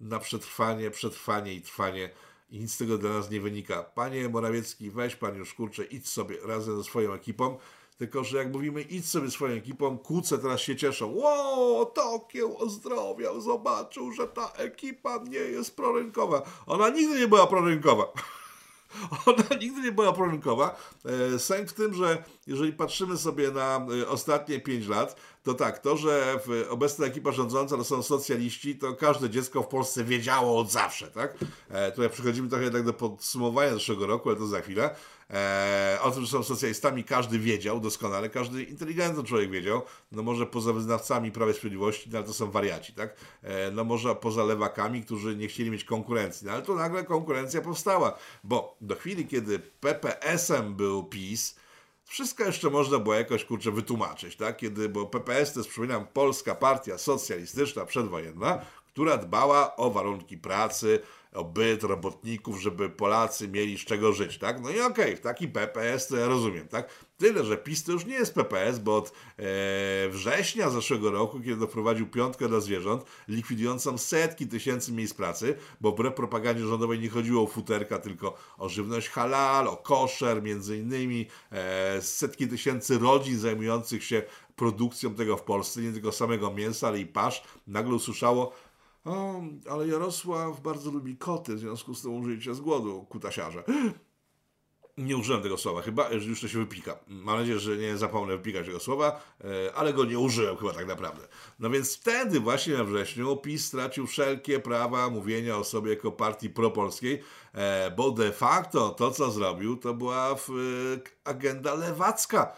[0.00, 2.10] na przetrwanie, przetrwanie i trwanie
[2.48, 3.82] i nic z tego dla nas nie wynika.
[3.82, 7.58] Panie Morawiecki, weź pan już kurczę, idź sobie razem ze swoją ekipą.
[7.98, 11.12] Tylko, że jak mówimy, idź sobie swoją ekipą, kłóce teraz się cieszą.
[11.12, 16.42] Ło, Tokio ozdrowiał, zobaczył, że ta ekipa nie jest prorynkowa.
[16.66, 18.12] Ona nigdy nie była prorynkowa.
[19.26, 20.76] Ona nigdy nie była prorynkowa.
[21.34, 25.78] E, sęk w tym, że jeżeli patrzymy sobie na e, ostatnie 5 lat, to tak,
[25.78, 26.38] to, że
[26.70, 31.34] obecna ekipa rządząca to są socjaliści, to każde dziecko w Polsce wiedziało od zawsze, tak?
[31.70, 34.94] E, tutaj przechodzimy trochę tak do podsumowania zeszłego roku, ale to za chwilę.
[35.30, 40.46] E, o tym, że są socjalistami, każdy wiedział doskonale, każdy inteligentny człowiek wiedział, no może
[40.46, 43.16] poza wyznawcami Prawa i Sprawiedliwości, no ale to są wariaci, tak?
[43.42, 47.60] E, no może poza lewakami, którzy nie chcieli mieć konkurencji, no ale to nagle konkurencja
[47.60, 51.56] powstała, bo do chwili, kiedy PPS-em był PiS,
[52.04, 54.56] wszystko jeszcze można było jakoś, kurczę, wytłumaczyć, tak?
[54.56, 61.00] Kiedy, bo PPS to jest, przypominam, Polska Partia Socjalistyczna przedwojenna, która dbała o warunki pracy,
[61.36, 64.60] o byt robotników, żeby Polacy mieli z czego żyć, tak?
[64.60, 67.06] No i okej, okay, taki PPS to ja rozumiem, tak?
[67.18, 69.12] Tyle, że PiS to już nie jest PPS, bo od e,
[70.08, 76.14] września zeszłego roku, kiedy doprowadził piątkę dla zwierząt, likwidującą setki tysięcy miejsc pracy, bo wbrew
[76.14, 82.02] propagandzie rządowej nie chodziło o futerka, tylko o żywność halal, o koszer, między innymi e,
[82.02, 84.22] setki tysięcy rodzin zajmujących się
[84.56, 88.52] produkcją tego w Polsce, nie tylko samego mięsa, ale i pasz, nagle usłyszało,
[89.06, 93.64] o, ale Jarosław bardzo lubi koty, w związku z tym użyjcie z głodu, kutasiarze.
[94.98, 96.98] Nie użyłem tego słowa, chyba że już to się wypika.
[97.06, 100.86] Mam nadzieję, że nie zapomnę wypikać tego słowa, e, ale go nie użyłem chyba tak
[100.86, 101.28] naprawdę.
[101.58, 106.50] No więc wtedy właśnie we wrześniu PiS stracił wszelkie prawa mówienia o sobie jako partii
[106.50, 110.36] propolskiej, e, bo de facto to, co zrobił, to była e,
[111.24, 112.52] agenda lewacka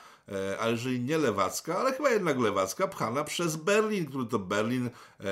[0.61, 5.25] ale jeżeli nie lewacka, ale chyba jednak lewacka, pchana przez Berlin, który to Berlin e,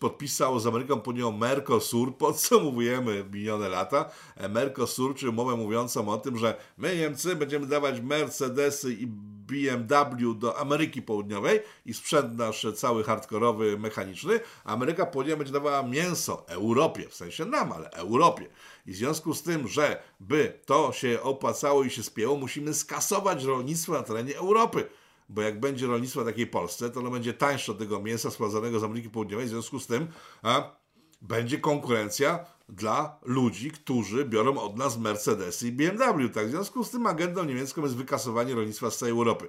[0.00, 6.38] podpisał z Ameryką Południową Mercosur, podsumowujemy minione lata, e, Mercosur, czyli umowę mówiącą o tym,
[6.38, 9.06] że my Niemcy będziemy dawać Mercedesy i
[9.46, 16.48] BMW do Ameryki Południowej i sprzęt nasz cały hardkorowy, mechaniczny, Ameryka Południowa będzie dawała mięso
[16.48, 18.46] Europie, w sensie nam, ale Europie.
[18.86, 23.44] I w związku z tym, że by to się opłacało i się spięło, musimy skasować
[23.44, 24.88] rolnictwo na terenie Europy.
[25.28, 28.80] Bo jak będzie rolnictwo w takiej Polsce, to ono będzie tańsze od tego mięsa sprowadzanego
[28.80, 30.06] z Ameryki Południowej, w związku z tym
[30.42, 30.76] a,
[31.22, 36.28] będzie konkurencja dla ludzi, którzy biorą od nas Mercedesy i BMW.
[36.28, 39.48] Tak, w związku z tym agendą niemiecką jest wykasowanie rolnictwa z całej Europy.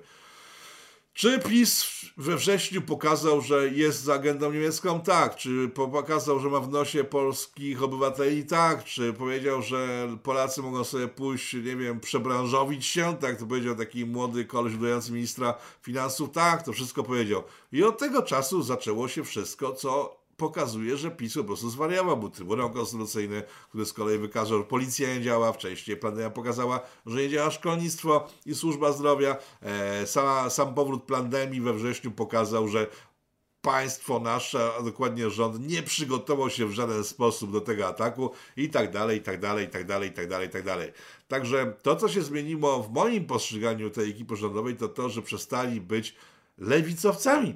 [1.18, 1.86] Czy PiS
[2.18, 5.02] we wrześniu pokazał, że jest za agendą niemiecką?
[5.02, 5.36] Tak.
[5.36, 8.46] Czy pokazał, że ma w nosie polskich obywateli?
[8.46, 8.84] Tak.
[8.84, 13.18] Czy powiedział, że Polacy mogą sobie pójść, nie wiem, przebranżowić się?
[13.22, 16.32] Tak, to powiedział taki młody koleś udający ministra finansów?
[16.32, 17.44] Tak, to wszystko powiedział.
[17.72, 22.30] I od tego czasu zaczęło się wszystko, co pokazuje, że PiS po prostu zwariował, bo
[22.30, 27.30] Trybunał Konstytucyjny, który z kolei wykazał, że policja nie działa, wcześniej pandemia pokazała, że nie
[27.30, 29.38] działa szkolnictwo i służba zdrowia.
[29.62, 32.88] E, sama, sam powrót pandemii we wrześniu pokazał, że
[33.62, 38.70] państwo nasze, a dokładnie rząd, nie przygotował się w żaden sposób do tego ataku i
[38.70, 40.92] tak dalej, i tak dalej, i tak dalej, i tak dalej, i tak dalej.
[41.28, 45.82] Także to, co się zmieniło w moim postrzeganiu tej ekipy rządowej, to to, że przestali
[45.82, 46.16] być
[46.58, 47.56] lewicowcami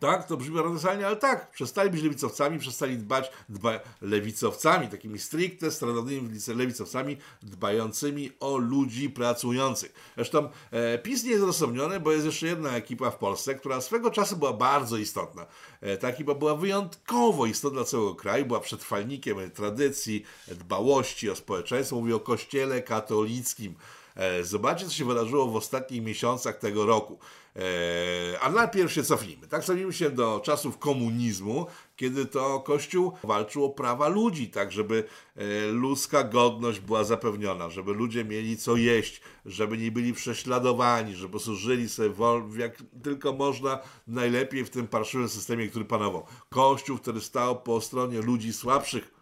[0.00, 5.70] Tak, to brzmi paradoksalnie, ale tak, przestali być lewicowcami, przestali dbać, dba, lewicowcami, takimi stricte
[5.70, 9.92] stronownymi lewicowcami, dbającymi o ludzi pracujących.
[10.16, 14.10] Zresztą e, PiS nie jest rozsądniony, bo jest jeszcze jedna ekipa w Polsce, która swego
[14.10, 15.46] czasu była bardzo istotna.
[15.80, 21.96] E, ta ekipa była wyjątkowo istotna dla całego kraju, była przetrwalnikiem tradycji, dbałości o społeczeństwo,
[21.96, 23.74] mówię o kościele katolickim.
[24.16, 27.18] E, zobaczcie, co się wydarzyło w ostatnich miesiącach tego roku.
[27.56, 29.46] E, a najpierw się cofnijmy.
[29.46, 35.04] Tak, cofnijmy się do czasów komunizmu, kiedy to Kościół walczył o prawa ludzi, tak żeby
[35.36, 41.28] e, ludzka godność była zapewniona, żeby ludzie mieli co jeść, żeby nie byli prześladowani, żeby
[41.28, 42.10] po prostu żyli sobie
[42.56, 46.26] jak tylko można najlepiej w tym parszywym systemie, który panował.
[46.50, 49.14] Kościół wtedy stał po stronie ludzi słabszych,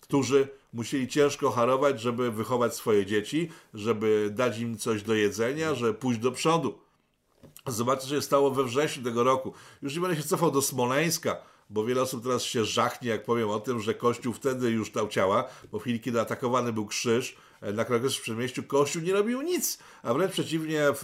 [0.00, 5.94] którzy musieli ciężko harować, żeby wychować swoje dzieci, żeby dać im coś do jedzenia, żeby
[5.94, 6.85] pójść do przodu.
[7.66, 9.52] Zobaczcie, co się stało we wrześniu tego roku.
[9.82, 11.36] Już nie będę się cofał do Smoleńska,
[11.70, 15.08] bo wiele osób teraz się żachnie, jak powiem o tym, że Kościół wtedy już dał
[15.08, 19.42] ciała, bo w chwili, kiedy atakowany był krzyż, e, na Krakowskim Przedmieściu Kościół nie robił
[19.42, 20.94] nic, a wręcz przeciwnie e,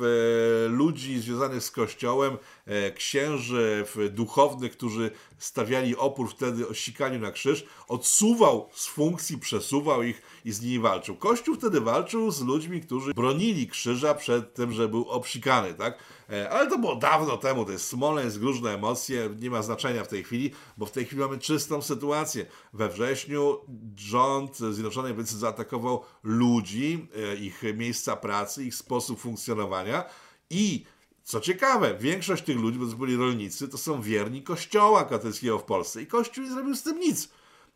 [0.69, 7.65] ludzi związanych z Kościołem, e, księży duchownych, którzy stawiali opór wtedy o sikaniu na krzyż,
[7.89, 11.17] odsuwał z funkcji, przesuwał ich i z nimi walczył.
[11.17, 15.99] Kościół wtedy walczył z ludźmi, którzy bronili krzyża przed tym, że był obsikany, tak?
[16.31, 20.09] E, ale to było dawno temu, to jest Smoleńsk, różne emocje, nie ma znaczenia w
[20.09, 22.47] tej chwili, bo w tej chwili mamy czystą sytuację.
[22.73, 23.59] We wrześniu
[23.97, 27.09] rząd Zjednoczonej Prawicy zaatakował ludzi,
[27.41, 30.05] ich miejsca pracy, ich sposób funkcjonowania
[30.51, 30.85] i
[31.23, 35.65] co ciekawe, większość tych ludzi, bo to byli rolnicy, to są wierni kościoła katolickiego w
[35.65, 37.29] Polsce i kościół nie zrobił z tym nic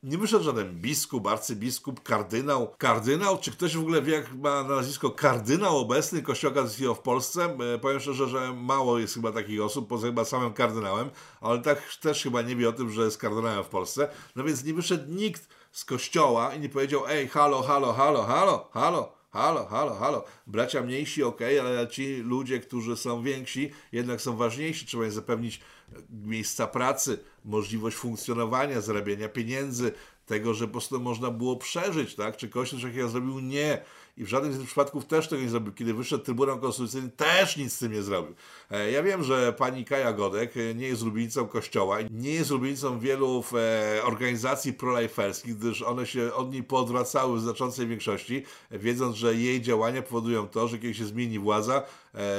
[0.02, 2.74] nie wyszedł żaden biskup, arcybiskup, kardynał.
[2.79, 3.38] Kardynał?
[3.38, 7.57] Czy ktoś w ogóle wie, jak ma nazwisko kardynał obecny Kościoła katolickiego w Polsce?
[7.74, 11.94] E, powiem szczerze, że mało jest chyba takich osób, poza chyba samym kardynałem, ale tak
[12.00, 14.09] też chyba nie wie o tym, że jest kardynałem w Polsce.
[14.37, 18.68] No więc nie wyszedł nikt z kościoła i nie powiedział, ej, halo, halo, halo, halo,
[18.72, 20.25] halo, halo, halo, halo.
[20.46, 24.87] Bracia mniejsi, ok, ale ci ludzie, którzy są więksi, jednak są ważniejsi.
[24.87, 25.61] Trzeba im zapewnić
[26.11, 29.92] miejsca pracy, możliwość funkcjonowania, zarabiania pieniędzy,
[30.27, 32.37] tego, że po prostu można było przeżyć, tak?
[32.37, 33.40] Czy Kościół coś takiego zrobił?
[33.40, 33.83] Nie
[34.16, 35.72] i w żadnym z tych przypadków też tego nie zrobił.
[35.72, 38.35] Kiedy wyszedł Trybunał Konstytucyjny, też nic z tym nie zrobił.
[38.70, 42.98] E, ja wiem, że pani Kaja Godek e, nie jest ulubienicą Kościoła, nie jest ulubienicą
[42.98, 49.35] wielu e, organizacji proliferskich, gdyż one się od niej poodwracały w znaczącej większości, wiedząc, że
[49.35, 51.83] jej działania powodują to, że kiedy się zmieni władza,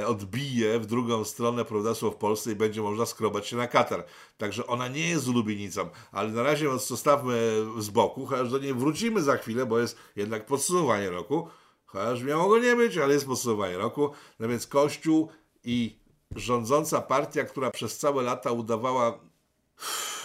[0.06, 4.04] odbije w drugą stronę prawodawstwo w Polsce i będzie można skrobać się na Katar.
[4.38, 9.22] Także ona nie jest ulubienicą, ale na razie zostawmy z boku, chociaż do niej wrócimy
[9.22, 11.48] za chwilę, bo jest jednak podsumowanie roku.
[11.88, 14.10] Chociaż miało go nie być, ale jest podsumowanie roku.
[14.38, 15.28] No więc Kościół
[15.64, 15.98] i
[16.36, 19.18] rządząca partia, która przez całe lata udawała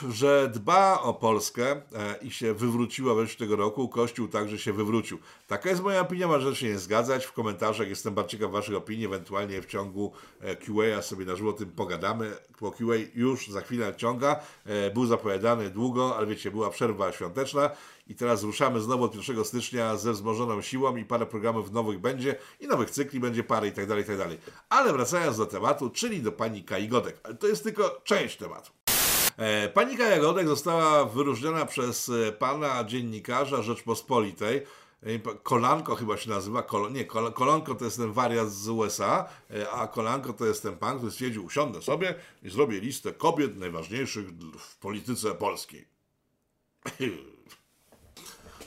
[0.09, 1.81] że dba o Polskę e,
[2.21, 5.19] i się wywróciła wreszcie tego roku, Kościół także się wywrócił.
[5.47, 7.25] Taka jest moja opinia, można się nie zgadzać.
[7.25, 11.49] W komentarzach jestem bardzo ciekaw Waszych opinii, ewentualnie w ciągu e, QA sobie na żywo
[11.49, 14.39] o tym pogadamy, bo QA już za chwilę ciąga.
[14.65, 17.69] E, był zapowiadany długo, ale wiecie, była przerwa świąteczna
[18.07, 22.35] i teraz ruszamy znowu od 1 stycznia ze wzmożoną siłą i parę programów nowych będzie
[22.59, 24.37] i nowych cykli będzie parę i tak dalej, i tak dalej.
[24.69, 27.19] Ale wracając do tematu, czyli do pani Kai Godek.
[27.23, 28.71] Ale to jest tylko część tematu.
[29.37, 34.61] E, pani Kaja Godek została wyróżniona przez e, pana dziennikarza Rzeczpospolitej,
[35.03, 39.29] e, Kolanko chyba się nazywa, Kol nie, Kol Kolanko to jest ten wariat z USA,
[39.71, 44.29] a Kolanko to jest ten pan, który stwierdził, usiądę sobie i zrobię listę kobiet najważniejszych
[44.59, 45.87] w polityce polskiej.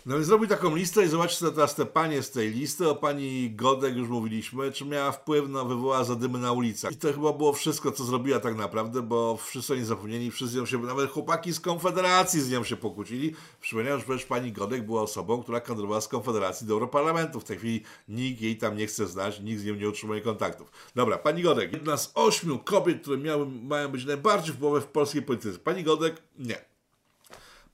[0.06, 2.88] No więc zrobił taką listę i zobaczcie teraz te panie z tej listy.
[2.88, 6.92] O pani Godek już mówiliśmy, czy miała wpływ na wywołała zadymy na ulicach.
[6.92, 10.66] I to chyba było wszystko, co zrobiła tak naprawdę, bo wszyscy oni zapomnieli, wszyscy ją
[10.66, 13.34] się, nawet chłopaki z Konfederacji z nią się pokłócili.
[13.60, 17.40] Przypominam, że przecież pani Godek była osobą, która kandydowała z Konfederacji do Europarlamentu.
[17.40, 20.70] W tej chwili nikt jej tam nie chce znać, nikt z nią nie utrzymuje kontaktów.
[20.94, 25.22] Dobra, pani Godek, jedna z ośmiu kobiet, które miały, mają być najbardziej wpływowe w polskiej
[25.22, 25.58] polityce.
[25.58, 26.75] Pani Godek, nie.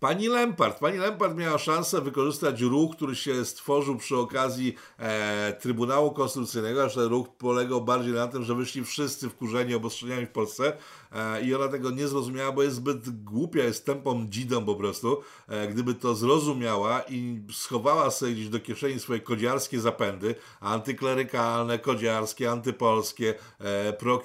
[0.02, 0.78] Pani Lempart.
[0.78, 7.08] Pani Lempart miała szansę wykorzystać ruch, który się stworzył przy okazji e, Trybunału Konstytucyjnego, że
[7.08, 10.76] ruch polegał bardziej na tym, że wyszli wszyscy wkurzeni obostrzeniami w Polsce
[11.12, 15.22] e, i ona tego nie zrozumiała, bo jest zbyt głupia, jest tępą dzidą po prostu.
[15.48, 22.50] E, gdyby to zrozumiała i schowała sobie gdzieś do kieszeni swoje kodziarskie zapędy, antyklerykalne, kodziarskie,
[22.50, 24.22] antypolskie, e, pro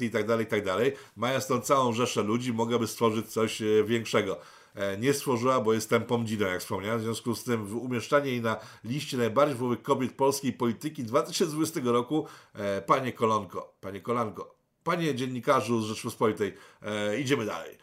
[0.00, 0.64] i tak dalej, i tak
[1.16, 4.40] mając tą całą rzeszę ludzi, mogłaby stworzyć coś e, większego.
[4.80, 6.98] E, nie stworzyła, bo jest tempą dzidą, jak wspomniałem.
[6.98, 12.26] W związku z tym umieszczanie jej na liście najbardziej wpływowych kobiet polskiej polityki 2020 roku,
[12.54, 17.78] e, panie Kolonko, panie Kolanko, Panie dziennikarzu z Rzeczpospolitej, e, idziemy dalej.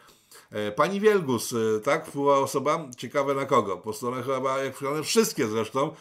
[0.76, 1.54] Pani Wielgus,
[1.84, 3.76] tak, wpływa osoba, ciekawe na kogo.
[3.76, 5.94] Po stronach chyba, jak wszystkie zresztą,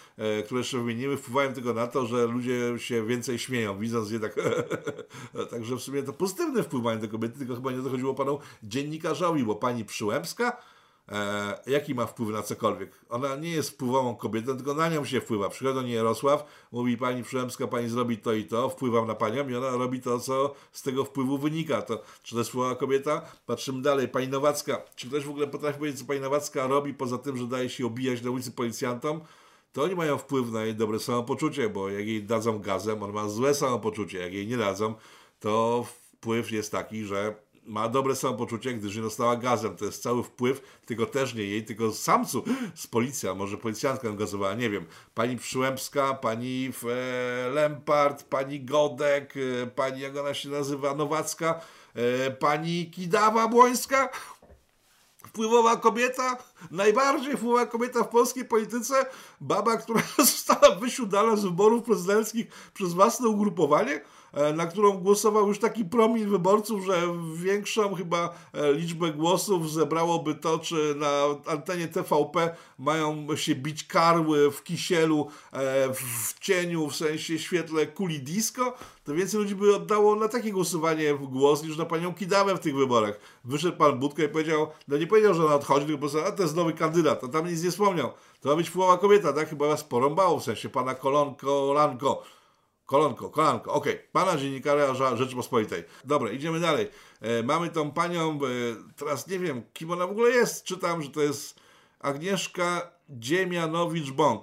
[0.45, 4.35] które jeszcze wymienimy, wpływają tylko na to, że ludzie się więcej śmieją, widząc je tak.
[5.51, 9.43] Także w sumie to pozytywne wpływ mają te kobiety, tylko chyba nie dochodziło panu dziennikarzowi,
[9.43, 10.57] bo pani Przyłębska
[11.09, 12.91] e, jaki ma wpływ na cokolwiek.
[13.09, 15.49] Ona nie jest wpływową kobietą, tylko na nią się wpływa.
[15.49, 19.49] Przychodzi do niej Jarosław, mówi pani Przyłębska, pani zrobi to i to, wpływam na panią
[19.49, 21.81] i ona robi to, co z tego wpływu wynika.
[21.81, 23.21] To, czy to jest wpływowa kobieta?
[23.45, 24.07] Patrzymy dalej.
[24.07, 24.81] Pani Nowacka.
[24.95, 27.85] Czy ktoś w ogóle potrafi powiedzieć, co pani Nowacka robi, poza tym, że daje się
[27.85, 29.21] obijać na ulicy policjantom?
[29.73, 33.29] To oni mają wpływ na jej dobre samopoczucie, bo jak jej dadzą gazem, on ma
[33.29, 34.17] złe samopoczucie.
[34.17, 34.93] Jak jej nie dadzą,
[35.39, 35.85] to
[36.17, 37.35] wpływ jest taki, że
[37.67, 39.75] ma dobre samopoczucie, gdyż nie dostała gazem.
[39.75, 42.43] To jest cały wpływ, tylko też nie jej, tylko samcu
[42.75, 44.85] z policja, może policjantka gazowała, nie wiem.
[45.13, 51.61] Pani Przyłębska, pani e, Lempart, pani Godek, e, pani, jak ona się nazywa, Nowacka,
[51.95, 54.09] e, pani Kidawa Błońska,
[55.27, 56.37] wpływowa kobieta,
[56.71, 59.05] najbardziej wpływowa kobieta w polskiej polityce,
[59.41, 64.01] baba, która została wysiudana z wyborów prezydenckich przez własne ugrupowanie,
[64.55, 67.01] na którą głosował już taki promil wyborców, że
[67.35, 74.51] większą chyba e, liczbę głosów zebrałoby to, czy na antenie TVP mają się bić karły
[74.51, 78.73] w kisielu, e, w cieniu, w sensie świetle kuli disco,
[79.03, 82.59] to więcej ludzi by oddało na takie głosowanie w głos niż na panią Kidawę w
[82.59, 83.19] tych wyborach.
[83.45, 86.43] Wyszedł pan Budka i powiedział, no nie powiedział, że ona odchodzi, tylko powiedział, a to
[86.43, 88.11] jest nowy kandydat, a tam nic nie wspomniał.
[88.41, 89.49] To ma być wpływowa kobieta, tak?
[89.49, 92.23] Chyba was porąbało, w sensie pana Kolonko, Lanko.
[92.87, 93.93] Kolonko, kolanko, okej.
[93.93, 94.07] Okay.
[94.11, 95.83] Pana dziennikarza Rzeczypospolitej.
[96.05, 96.87] Dobra, idziemy dalej.
[97.21, 98.37] E, mamy tą panią, e,
[98.95, 100.63] teraz nie wiem, kim ona w ogóle jest.
[100.63, 101.59] Czytam, że to jest
[101.99, 104.41] Agnieszka Dziemianowicz-Bąk.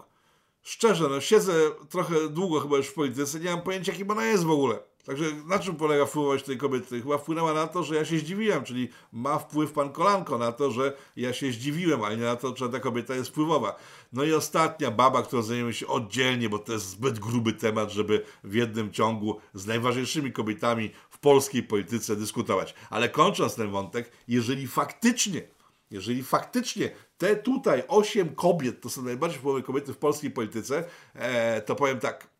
[0.62, 1.52] Szczerze, no siedzę
[1.90, 4.78] trochę długo chyba już w polityce, nie mam pojęcia, kim ona jest w ogóle.
[5.04, 7.02] Także na czym polega wpływowość tej kobiety?
[7.02, 10.70] Chyba wpłynęła na to, że ja się zdziwiłem, czyli ma wpływ pan Kolanko na to,
[10.70, 13.76] że ja się zdziwiłem, ale nie na to, czy ta kobieta jest wpływowa.
[14.12, 18.24] No i ostatnia baba, którą zajmiemy się oddzielnie, bo to jest zbyt gruby temat, żeby
[18.44, 22.74] w jednym ciągu z najważniejszymi kobietami w polskiej polityce dyskutować.
[22.90, 25.42] Ale kończąc ten wątek, jeżeli faktycznie
[25.90, 30.84] jeżeli faktycznie te tutaj osiem kobiet to są najbardziej wpływowe kobiety w polskiej polityce,
[31.14, 32.33] e, to powiem tak,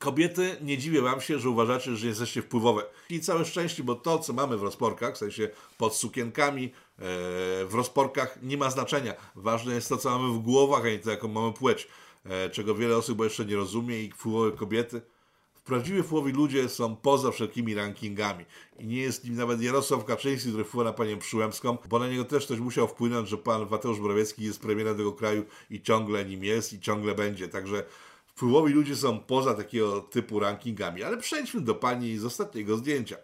[0.00, 2.82] Kobiety, nie dziwię wam się, że uważacie, że jesteście wpływowe.
[3.10, 5.48] I całe szczęście, bo to, co mamy w rozporkach, w sensie
[5.78, 6.70] pod sukienkami, e,
[7.64, 9.14] w rozporkach nie ma znaczenia.
[9.36, 11.88] Ważne jest to, co mamy w głowach, a nie to, jaką mamy płeć.
[12.24, 15.00] E, czego wiele osób jeszcze nie rozumie i wpływowe kobiety.
[15.64, 18.44] Prawdziwi wpływowi ludzie są poza wszelkimi rankingami.
[18.78, 22.24] I nie jest nim nawet Jarosław Kaczyński, który wpływa na panią Przyłębską, bo na niego
[22.24, 26.44] też ktoś musiał wpłynąć, że pan Mateusz Morawiecki jest premierem tego kraju i ciągle nim
[26.44, 27.48] jest i ciągle będzie.
[27.48, 27.84] Także
[28.40, 31.02] wpływowi ludzie są poza takiego typu rankingami.
[31.02, 33.16] Ale przejdźmy do pani z ostatniego zdjęcia.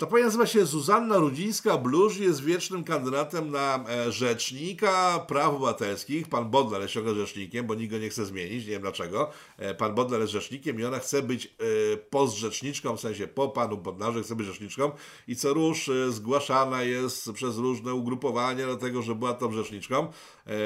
[0.00, 6.28] Ta pani nazywa się Zuzanna Rudzińska-Blusz jest wiecznym kandydatem na e, rzecznika praw obywatelskich.
[6.28, 9.30] Pan Bodnar jest ciągle rzecznikiem, bo nikt go nie chce zmienić, nie wiem dlaczego.
[9.58, 13.76] E, pan Bodnar jest rzecznikiem i ona chce być e, postrzeczniczką, w sensie po panu
[13.76, 14.90] Bodnarze chce być rzeczniczką
[15.28, 20.12] i co rusz zgłaszana jest przez różne ugrupowania do tego, że była tą rzeczniczką.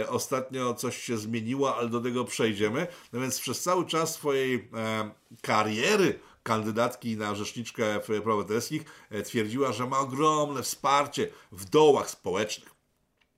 [0.09, 2.87] Ostatnio coś się zmieniło, ale do tego przejdziemy.
[3.12, 4.68] No więc przez cały czas swojej
[5.43, 12.74] kariery kandydatki na rzeczniczkę praw obywatelskich e, twierdziła, że ma ogromne wsparcie w dołach społecznych.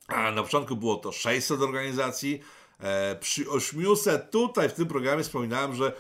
[0.09, 2.41] A na początku było to 600 organizacji,
[2.81, 5.93] e, przy 800 tutaj w tym programie wspominałem, że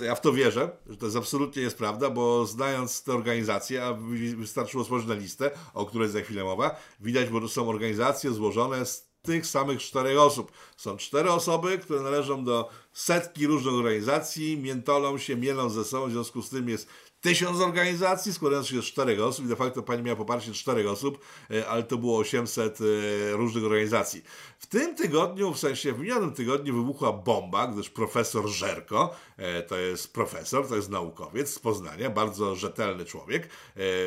[0.00, 3.84] e, ja w to wierzę, że to jest absolutnie jest prawda, bo znając te organizacje,
[3.84, 3.94] a
[4.36, 8.86] wystarczyło spojrzeć na listę, o której za chwilę mowa, widać, bo to są organizacje złożone
[8.86, 10.52] z tych samych czterech osób.
[10.76, 16.12] Są cztery osoby, które należą do setki różnych organizacji, miętolą się, mielą ze sobą, w
[16.12, 16.88] związku z tym jest
[17.24, 21.18] tysiąc organizacji składających się z czterech osób i de facto pani miała poparcie czterech osób,
[21.50, 22.84] e, ale to było 800 e,
[23.32, 24.22] różnych organizacji.
[24.64, 29.76] W tym tygodniu, w sensie w minionym tygodniu wybuchła bomba, gdyż profesor Żerko, e, to
[29.76, 33.48] jest profesor, to jest naukowiec z Poznania, bardzo rzetelny człowiek,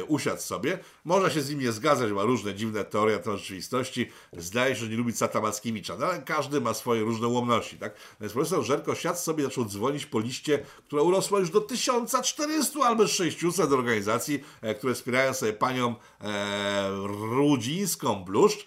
[0.08, 4.76] usiadł sobie, można się z nim nie zgadzać, ma różne dziwne teorie na rzeczywistości, zdaje
[4.76, 7.96] się, że nie lubi Cata Mackiewicza, no ale każdy ma swoje różne ułomności, tak?
[8.22, 13.08] Więc profesor Żerko siadł sobie, zaczął dzwonić po liście, która urosła już do 1400 albo
[13.08, 18.66] 600 organizacji, e, które wspierają sobie panią e, Rudzińską Bluszcz e,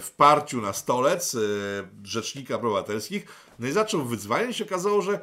[0.00, 0.72] w parciu na
[1.02, 1.36] stolec
[2.04, 3.26] Rzecznika Praw Obywatelskich.
[3.58, 5.20] No i zaczął wyzwanie i się okazało, że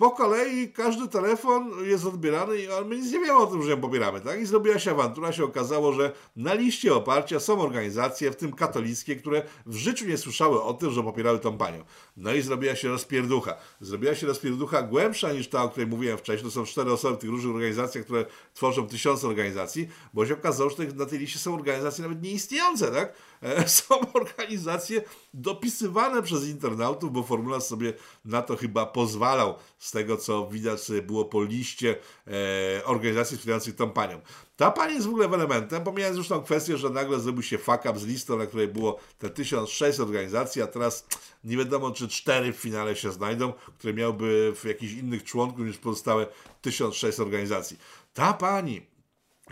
[0.00, 3.80] po kolei każdy telefon jest odbierany i my nic nie wiemy o tym, że ją
[3.80, 4.40] pobieramy, tak?
[4.40, 9.16] I zrobiła się awantura, się okazało, że na liście oparcia są organizacje, w tym katolickie,
[9.16, 11.84] które w życiu nie słyszały o tym, że popierały tą panią.
[12.16, 13.54] No i zrobiła się rozpierducha.
[13.80, 16.44] Zrobiła się rozpierducha głębsza niż ta, o której mówiłem wcześniej.
[16.44, 20.70] To są cztery osoby w tych różnych organizacjach, które tworzą tysiące organizacji, bo się okazało,
[20.70, 23.14] że na tej liście są organizacje nawet nieistniejące, tak?
[23.42, 25.02] E, są organizacje
[25.34, 27.92] dopisywane przez internautów, bo formularz sobie
[28.24, 29.54] na to chyba pozwalał,
[29.90, 34.20] z tego co widać sobie było po liście e, organizacji wspierających tą panią.
[34.56, 37.84] Ta pani jest w ogóle elementem, pomijając już tą kwestię, że nagle zrobił się fuck
[37.90, 41.06] up z listą, na której było te 1600 organizacji, a teraz
[41.44, 45.78] nie wiadomo, czy cztery w finale się znajdą, które miałyby w jakichś innych członków niż
[45.78, 46.26] pozostałe
[46.60, 47.78] 1600 organizacji.
[48.14, 48.86] Ta pani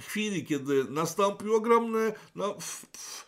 [0.00, 3.26] w chwili, kiedy nastąpił ogromny, no, pff, pff,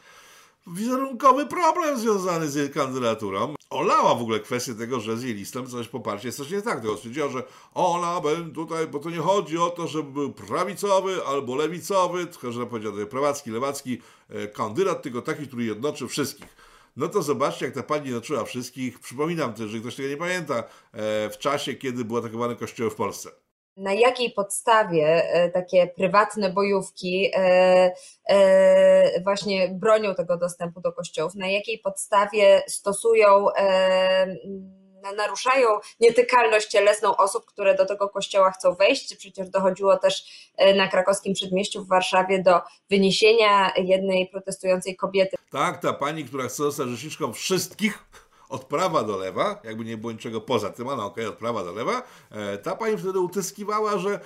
[0.67, 3.55] wizerunkowy problem związany z jej kandydaturą.
[3.71, 6.81] Olała w ogóle kwestię tego, że z jej listem coś poparcie jest coś nie tak.
[6.81, 7.43] Tylko stwierdziła, że
[7.75, 8.21] ona
[8.55, 12.93] tutaj, bo to nie chodzi o to, żeby był prawicowy albo lewicowy, tylko że powiedział
[13.11, 16.57] prawacki, lewacki e, kandydat, tylko taki, który jednoczy wszystkich.
[16.97, 19.01] No to zobaczcie, jak ta pani jednoczyła wszystkich.
[19.01, 20.65] Przypominam też, że ktoś tego nie pamięta, e,
[21.31, 23.40] w czasie, kiedy były atakowane kościoły w Polsce
[23.81, 27.93] na jakiej podstawie e, takie prywatne bojówki e,
[28.29, 33.47] e, właśnie bronią tego dostępu do kościołów, na jakiej podstawie stosują
[35.17, 35.69] naruszają
[36.01, 39.17] nietykalność cielesną osób, które do tego kościoła chcą wejść.
[39.17, 40.25] Przecież dochodziło też
[40.77, 42.61] na krakowskim przedmieściu w Warszawie do
[42.91, 45.37] wyniesienia jednej protestującej kobiety.
[45.51, 48.05] Tak, ta pani, która chce zostać rzeczniczką wszystkich
[48.51, 51.65] od prawa do lewa, jakby nie było niczego poza tym, ale okej, okay, od prawa
[51.65, 54.21] do lewa, e, ta pani wtedy utyskiwała, że e,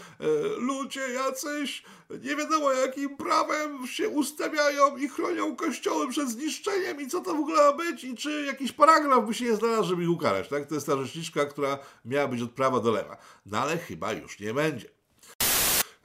[0.58, 7.20] ludzie jacyś nie wiadomo jakim prawem się ustawiają i chronią kościoły przed zniszczeniem i co
[7.20, 10.10] to w ogóle ma być i czy jakiś paragraf by się nie znalazł, żeby ich
[10.10, 10.66] ukarać, tak?
[10.66, 13.16] To jest ta rzeczniczka, która miała być od prawa do lewa.
[13.46, 14.93] No ale chyba już nie będzie.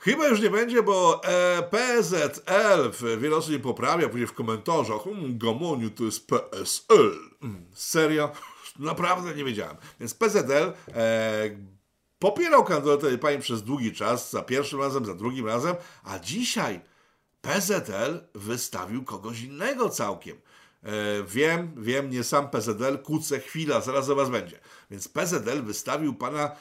[0.09, 5.37] Chyba już nie będzie, bo e, PZL wiele osób nie poprawia, później w komentarzach, hmm,
[5.37, 7.11] Gamoniu to jest PSL.
[7.41, 8.31] Hmm, serio?
[8.79, 9.77] Naprawdę nie wiedziałem.
[9.99, 11.49] Więc PZL e,
[12.19, 16.79] popierał kandydaturę pani przez długi czas, za pierwszym razem, za drugim razem, a dzisiaj
[17.41, 20.37] PZL wystawił kogoś innego całkiem.
[20.83, 24.59] E, wiem, wiem, nie sam PZL, kucę, chwila, zaraz o was będzie.
[24.91, 26.51] Więc PZL wystawił pana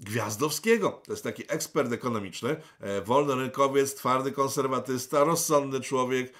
[0.00, 1.02] Gwiazdowskiego.
[1.06, 6.32] To jest taki ekspert ekonomiczny, e, wolnorynkowiec, twardy konserwatysta, rozsądny człowiek.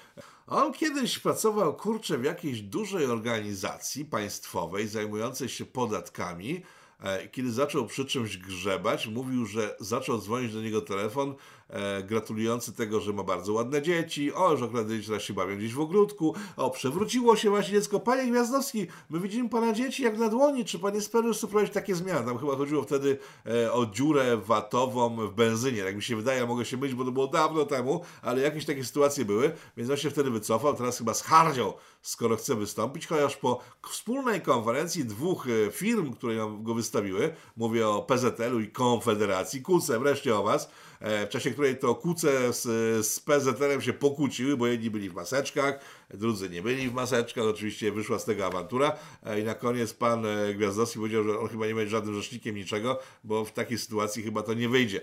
[0.47, 6.61] On kiedyś pracował, kurczę, w jakiejś dużej organizacji państwowej zajmującej się podatkami.
[6.99, 11.35] E, kiedy zaczął przy czymś grzebać, mówił, że zaczął dzwonić do niego telefon
[11.69, 15.73] e, gratulujący tego, że ma bardzo ładne dzieci, o, że akurat teraz się bawią gdzieś
[15.73, 17.99] w ogródku, o, przewróciło się właśnie dziecko.
[17.99, 21.95] Panie Gwiazdowski, my widzimy pana dzieci jak na dłoni, czy pan jest spełnił wprowadzić takie
[21.95, 22.25] zmiany?
[22.25, 26.65] Tam chyba chodziło wtedy e, o dziurę watową w benzynie, jak mi się wydaje, mogę
[26.65, 30.09] się mylić, bo to było dawno temu, ale jakieś takie sytuacje były, więc on się
[30.09, 33.59] wtedy wycofał, teraz chyba schardział, skoro chce wystąpić, chociaż po
[33.89, 40.35] wspólnej konferencji dwóch e, firm, które go wystawiły, mówię o PZL-u i Konfederacji, kłócę wreszcie
[40.35, 40.69] o was,
[41.01, 42.63] w czasie której to kuce z,
[43.07, 45.79] z PZL-em się pokłóciły, bo jedni byli w maseczkach,
[46.13, 48.95] drudzy nie byli w maseczkach, oczywiście wyszła z tego awantura.
[49.25, 52.55] E, i na koniec pan e, Gwiazdowski powiedział, że on chyba nie będzie żadnym rzecznikiem
[52.55, 55.01] niczego, bo w takiej sytuacji chyba to nie wyjdzie.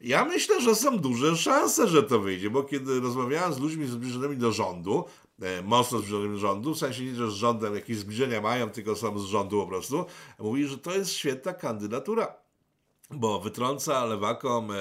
[0.00, 4.36] Ja myślę, że są duże szanse, że to wyjdzie, bo kiedy rozmawiałem z ludźmi zbliżonymi
[4.36, 5.04] do rządu,
[5.64, 9.18] mocno zbliżonymi do rządu, w sensie nie, że z rządem jakieś zbliżenia mają, tylko są
[9.18, 10.04] z rządu po prostu,
[10.38, 12.34] mówi, że to jest świetna kandydatura
[13.10, 14.76] bo wytrąca lewakom e,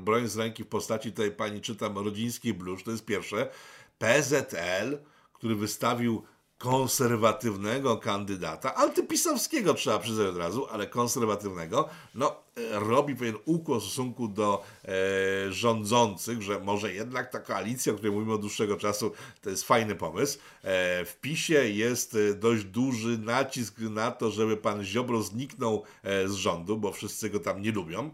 [0.00, 3.50] broń z ręki w postaci tej pani czytam rodzińskiej blusz, to jest pierwsze.
[3.98, 4.98] PZL,
[5.32, 6.22] który wystawił
[6.64, 12.36] konserwatywnego kandydata, antypisowskiego trzeba przyznać od razu, ale konserwatywnego, no
[12.70, 18.12] robi pewien ukłon w stosunku do e, rządzących, że może jednak ta koalicja, o której
[18.12, 19.12] mówimy od dłuższego czasu,
[19.42, 20.38] to jest fajny pomysł.
[20.62, 26.28] E, w PiSie jest e, dość duży nacisk na to, żeby pan Ziobro zniknął e,
[26.28, 28.10] z rządu, bo wszyscy go tam nie lubią.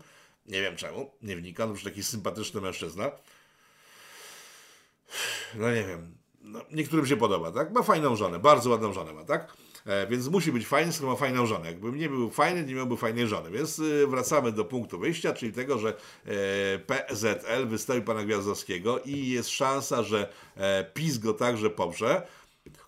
[0.47, 3.11] Nie wiem czemu, nie wnikam, już taki sympatyczny mężczyzna.
[5.55, 7.73] No nie wiem, no, niektórym się podoba, tak?
[7.73, 9.57] Ma fajną żonę, bardzo ładną żonę ma, tak?
[9.87, 11.67] E, więc musi być fajny, skoro ma fajną żonę.
[11.67, 13.51] Jakbym nie był fajny, nie miałby fajnej żony.
[13.51, 19.29] Więc y, wracamy do punktu wyjścia, czyli tego, że e, PZL wystawi pana Gwiazdowskiego i
[19.29, 22.27] jest szansa, że e, PiS go także poprze.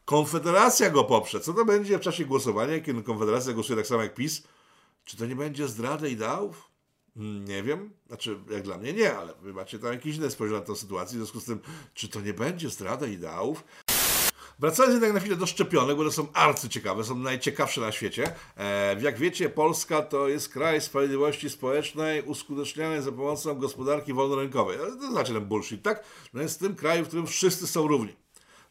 [0.04, 1.40] Konfederacja go poprze.
[1.40, 4.42] Co to będzie w czasie głosowania, kiedy Konfederacja głosuje tak samo jak PiS?
[5.04, 6.71] Czy to nie będzie zdrada ideałów?
[7.16, 10.60] Hmm, nie wiem, znaczy jak dla mnie nie, ale wy macie tam jakieś inne spojrzenie
[10.60, 11.60] na tę sytuację, w związku z tym,
[11.94, 13.64] czy to nie będzie zdrada ideałów?
[14.58, 18.34] Wracając jednak na chwilę do szczepionek, bo one są arcyciekawe, są najciekawsze na świecie.
[18.56, 24.78] E, jak wiecie, Polska to jest kraj sprawiedliwości społecznej uskuteczniany za pomocą gospodarki wolnorynkowej.
[24.78, 26.04] To znaczy ten bullshit, tak?
[26.32, 28.21] No jest tym kraju, w którym wszyscy są równi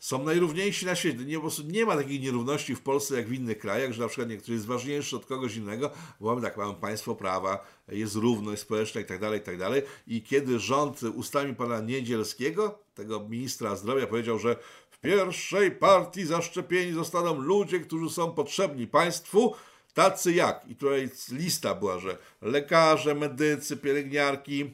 [0.02, 1.18] są najrówniejsi na świecie.
[1.18, 4.54] Nie, nie ma takiej nierówności w Polsce jak w innych krajach, że na przykład niektórzy
[4.54, 9.06] jest ważniejszy od kogoś innego, bo mamy tak, mamy państwo prawa, jest równość społeczna i
[9.06, 9.82] tak dalej, i tak dalej.
[10.08, 14.56] I kiedy rząd ustami pana Niedzielskiego, tego ministra zdrowia, powiedział, że
[14.90, 19.56] w pierwszej partii zaszczepieni zostaną ludzie, którzy są potrzebni państwu,
[19.94, 24.74] tacy jak, i tutaj lista była, że lekarze, medycy, pielęgniarki,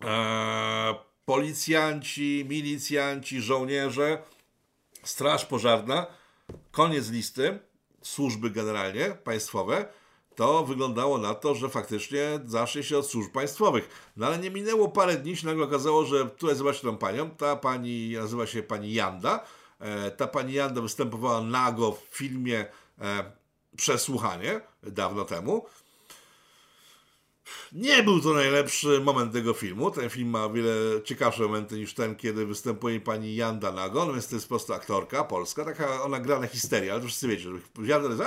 [0.00, 0.94] ee,
[1.24, 4.22] policjanci, milicjanci, żołnierze,
[5.06, 6.06] Straż Pożarna,
[6.72, 7.58] koniec listy,
[8.02, 9.88] służby generalnie państwowe,
[10.34, 14.10] to wyglądało na to, że faktycznie zacznie się od służb państwowych.
[14.16, 17.56] No ale nie minęło parę dni, się nagle okazało, że tutaj zobaczcie tą panią, ta
[17.56, 19.44] pani nazywa się pani Janda.
[19.80, 22.66] E, ta pani Janda występowała nago w filmie
[23.00, 23.32] e,
[23.76, 25.66] Przesłuchanie dawno temu.
[27.72, 29.90] Nie był to najlepszy moment tego filmu.
[29.90, 34.36] Ten film ma wiele ciekawsze momenty niż ten, kiedy występuje pani Janda Nagon, więc to
[34.36, 37.50] jest po prostu aktorka polska, taka ona gra na histerię, ale to wszyscy wiecie, że
[37.86, 38.22] Janda jest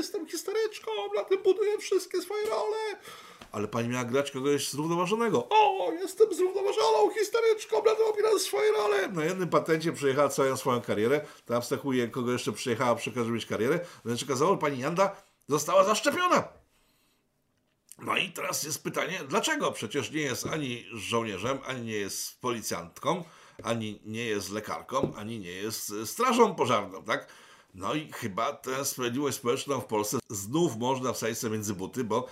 [0.00, 2.76] jestem histeryczką, na tym buduję wszystkie swoje role.
[3.52, 5.48] Ale pani miała grać kogoś zrównoważonego.
[5.50, 9.08] O, jestem zrównoważoną historyczką, będę opierał swoje role.
[9.08, 11.20] Na jednym patencie przejechała całą swoją karierę.
[11.46, 13.80] Tam abstrahuję, kogo jeszcze przyjechała przy okazji mieć karierę.
[14.04, 15.16] Znaczy okazało, że pani Janda
[15.48, 16.59] została zaszczepiona.
[18.02, 19.72] No i teraz jest pytanie, dlaczego?
[19.72, 23.24] Przecież nie jest ani żołnierzem, ani nie jest policjantką,
[23.62, 27.26] ani nie jest lekarką, ani nie jest strażą pożarną, tak?
[27.74, 32.28] No i chyba tę sprawiedliwość społeczną w Polsce znów można wsadzić sobie między buty, bo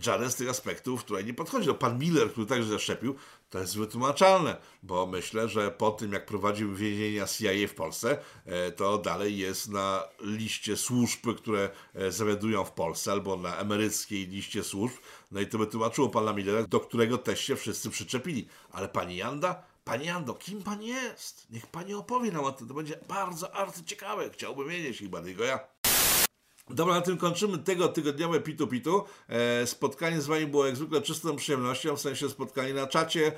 [0.00, 1.68] żaden z tych aspektów tutaj nie podchodzi.
[1.68, 3.14] No, pan Miller, który także zaszczepił,
[3.50, 8.72] to jest wytłumaczalne, bo myślę, że po tym, jak prowadził więzienia CIA w Polsce, e,
[8.72, 14.64] to dalej jest na liście służb, które e, zawiadują w Polsce, albo na emeryckiej liście
[14.64, 14.94] służb.
[15.30, 18.48] No i to wytłumaczyło pana Millera, do którego też się wszyscy przyczepili.
[18.70, 19.62] Ale pani Janda?
[19.84, 21.46] Pani Jando, kim pani jest?
[21.50, 24.30] Niech pani opowie nam o tym, to będzie bardzo, bardzo ciekawe.
[24.30, 25.79] Chciałbym wiedzieć, chyba tylko ja.
[26.74, 29.04] Dobra, na tym kończymy tego tygodniowe Pitu Pitu.
[29.28, 33.32] E, spotkanie z Wami było jak zwykle czystą przyjemnością, w sensie spotkanie na czacie, e,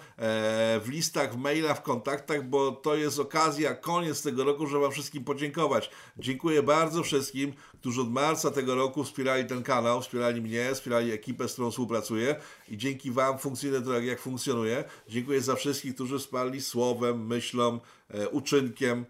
[0.80, 4.92] w listach, w mailach, w kontaktach, bo to jest okazja, koniec tego roku, żeby Wam
[4.92, 5.90] wszystkim podziękować.
[6.18, 11.48] Dziękuję bardzo wszystkim, którzy od marca tego roku wspierali ten kanał, wspierali mnie, wspierali ekipę,
[11.48, 12.36] z którą współpracuję
[12.68, 14.84] i dzięki Wam funkcjonuje to, jak funkcjonuje.
[15.08, 19.04] Dziękuję za wszystkich, którzy wsparli słowem, myślą, e, uczynkiem,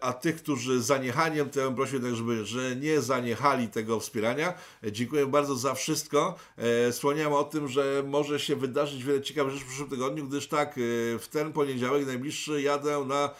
[0.00, 4.54] a tych, którzy zaniechaniem, to ja bym prosił tak, żeby że nie zaniechali tego wspierania.
[4.84, 6.34] E, dziękuję bardzo za wszystko.
[6.56, 10.48] E, wspomniałem o tym, że może się wydarzyć wiele ciekawych rzeczy w przyszłym tygodniu, gdyż
[10.48, 10.74] tak,
[11.18, 13.30] w ten poniedziałek najbliższy jadę na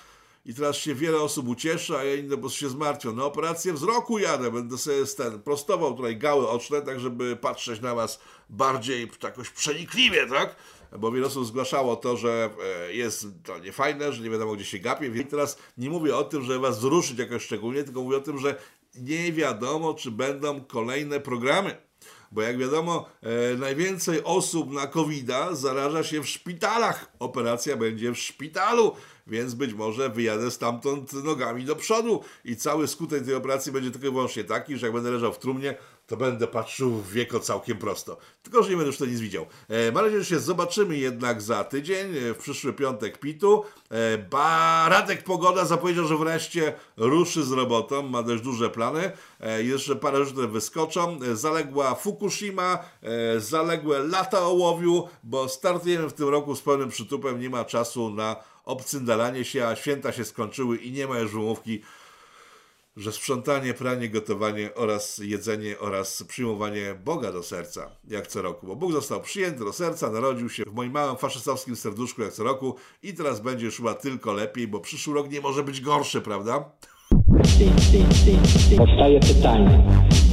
[0.46, 3.12] i teraz się wiele osób ucieszy, a ja inne po prostu się zmartwią.
[3.12, 7.94] Na operację wzroku jadę, będę sobie ten, prostował tutaj gały oczne, tak żeby patrzeć na
[7.94, 8.20] was
[8.50, 10.56] bardziej jakoś przenikliwie, tak?
[10.98, 12.50] Bo wiele osób zgłaszało to, że
[12.88, 16.24] e, jest to niefajne, że nie wiadomo gdzie się gapie, więc teraz nie mówię o
[16.24, 18.56] tym, że was wzruszyć jakoś szczególnie, tylko mówię o tym, że
[18.94, 21.86] nie wiadomo, czy będą kolejne programy.
[22.32, 27.12] Bo jak wiadomo, e, najwięcej osób na covid zaraża się w szpitalach.
[27.18, 28.92] Operacja będzie w szpitalu,
[29.26, 34.06] więc być może wyjadę stamtąd nogami do przodu i cały skutek tej operacji będzie tylko
[34.06, 35.74] i wyłącznie taki, że jak będę leżał w trumnie,
[36.06, 38.16] to będę patrzył w wieko całkiem prosto.
[38.42, 39.46] Tylko, że nie będę już to nic widział.
[39.68, 43.64] E, mam nadzieję, że się zobaczymy jednak za tydzień, e, w przyszły piątek Pitu.
[43.90, 49.12] E, Baradek Pogoda zapowiedział, że wreszcie ruszy z robotą, ma dość duże plany.
[49.40, 51.18] E, jeszcze parę rzeczy wyskoczą.
[51.32, 57.40] E, zaległa Fukushima, e, zaległe lata ołowiu, bo startujemy w tym roku z pełnym przytupem,
[57.40, 61.82] nie ma czasu na obcyndalanie się, a święta się skończyły i nie ma już wymówki
[62.96, 68.66] że sprzątanie, pranie, gotowanie oraz jedzenie oraz przyjmowanie Boga do serca, jak co roku.
[68.66, 72.44] Bo Bóg został przyjęty do serca, narodził się w moim małym faszystowskim serduszku, jak co
[72.44, 76.70] roku i teraz będzie chyba tylko lepiej, bo przyszły rok nie może być gorszy, prawda?
[78.76, 79.84] Powstaje pytanie,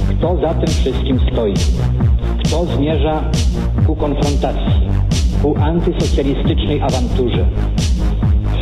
[0.09, 1.53] kto za tym wszystkim stoi?
[2.45, 3.31] Kto zmierza
[3.87, 4.89] ku konfrontacji,
[5.41, 7.49] ku antysocjalistycznej awanturze?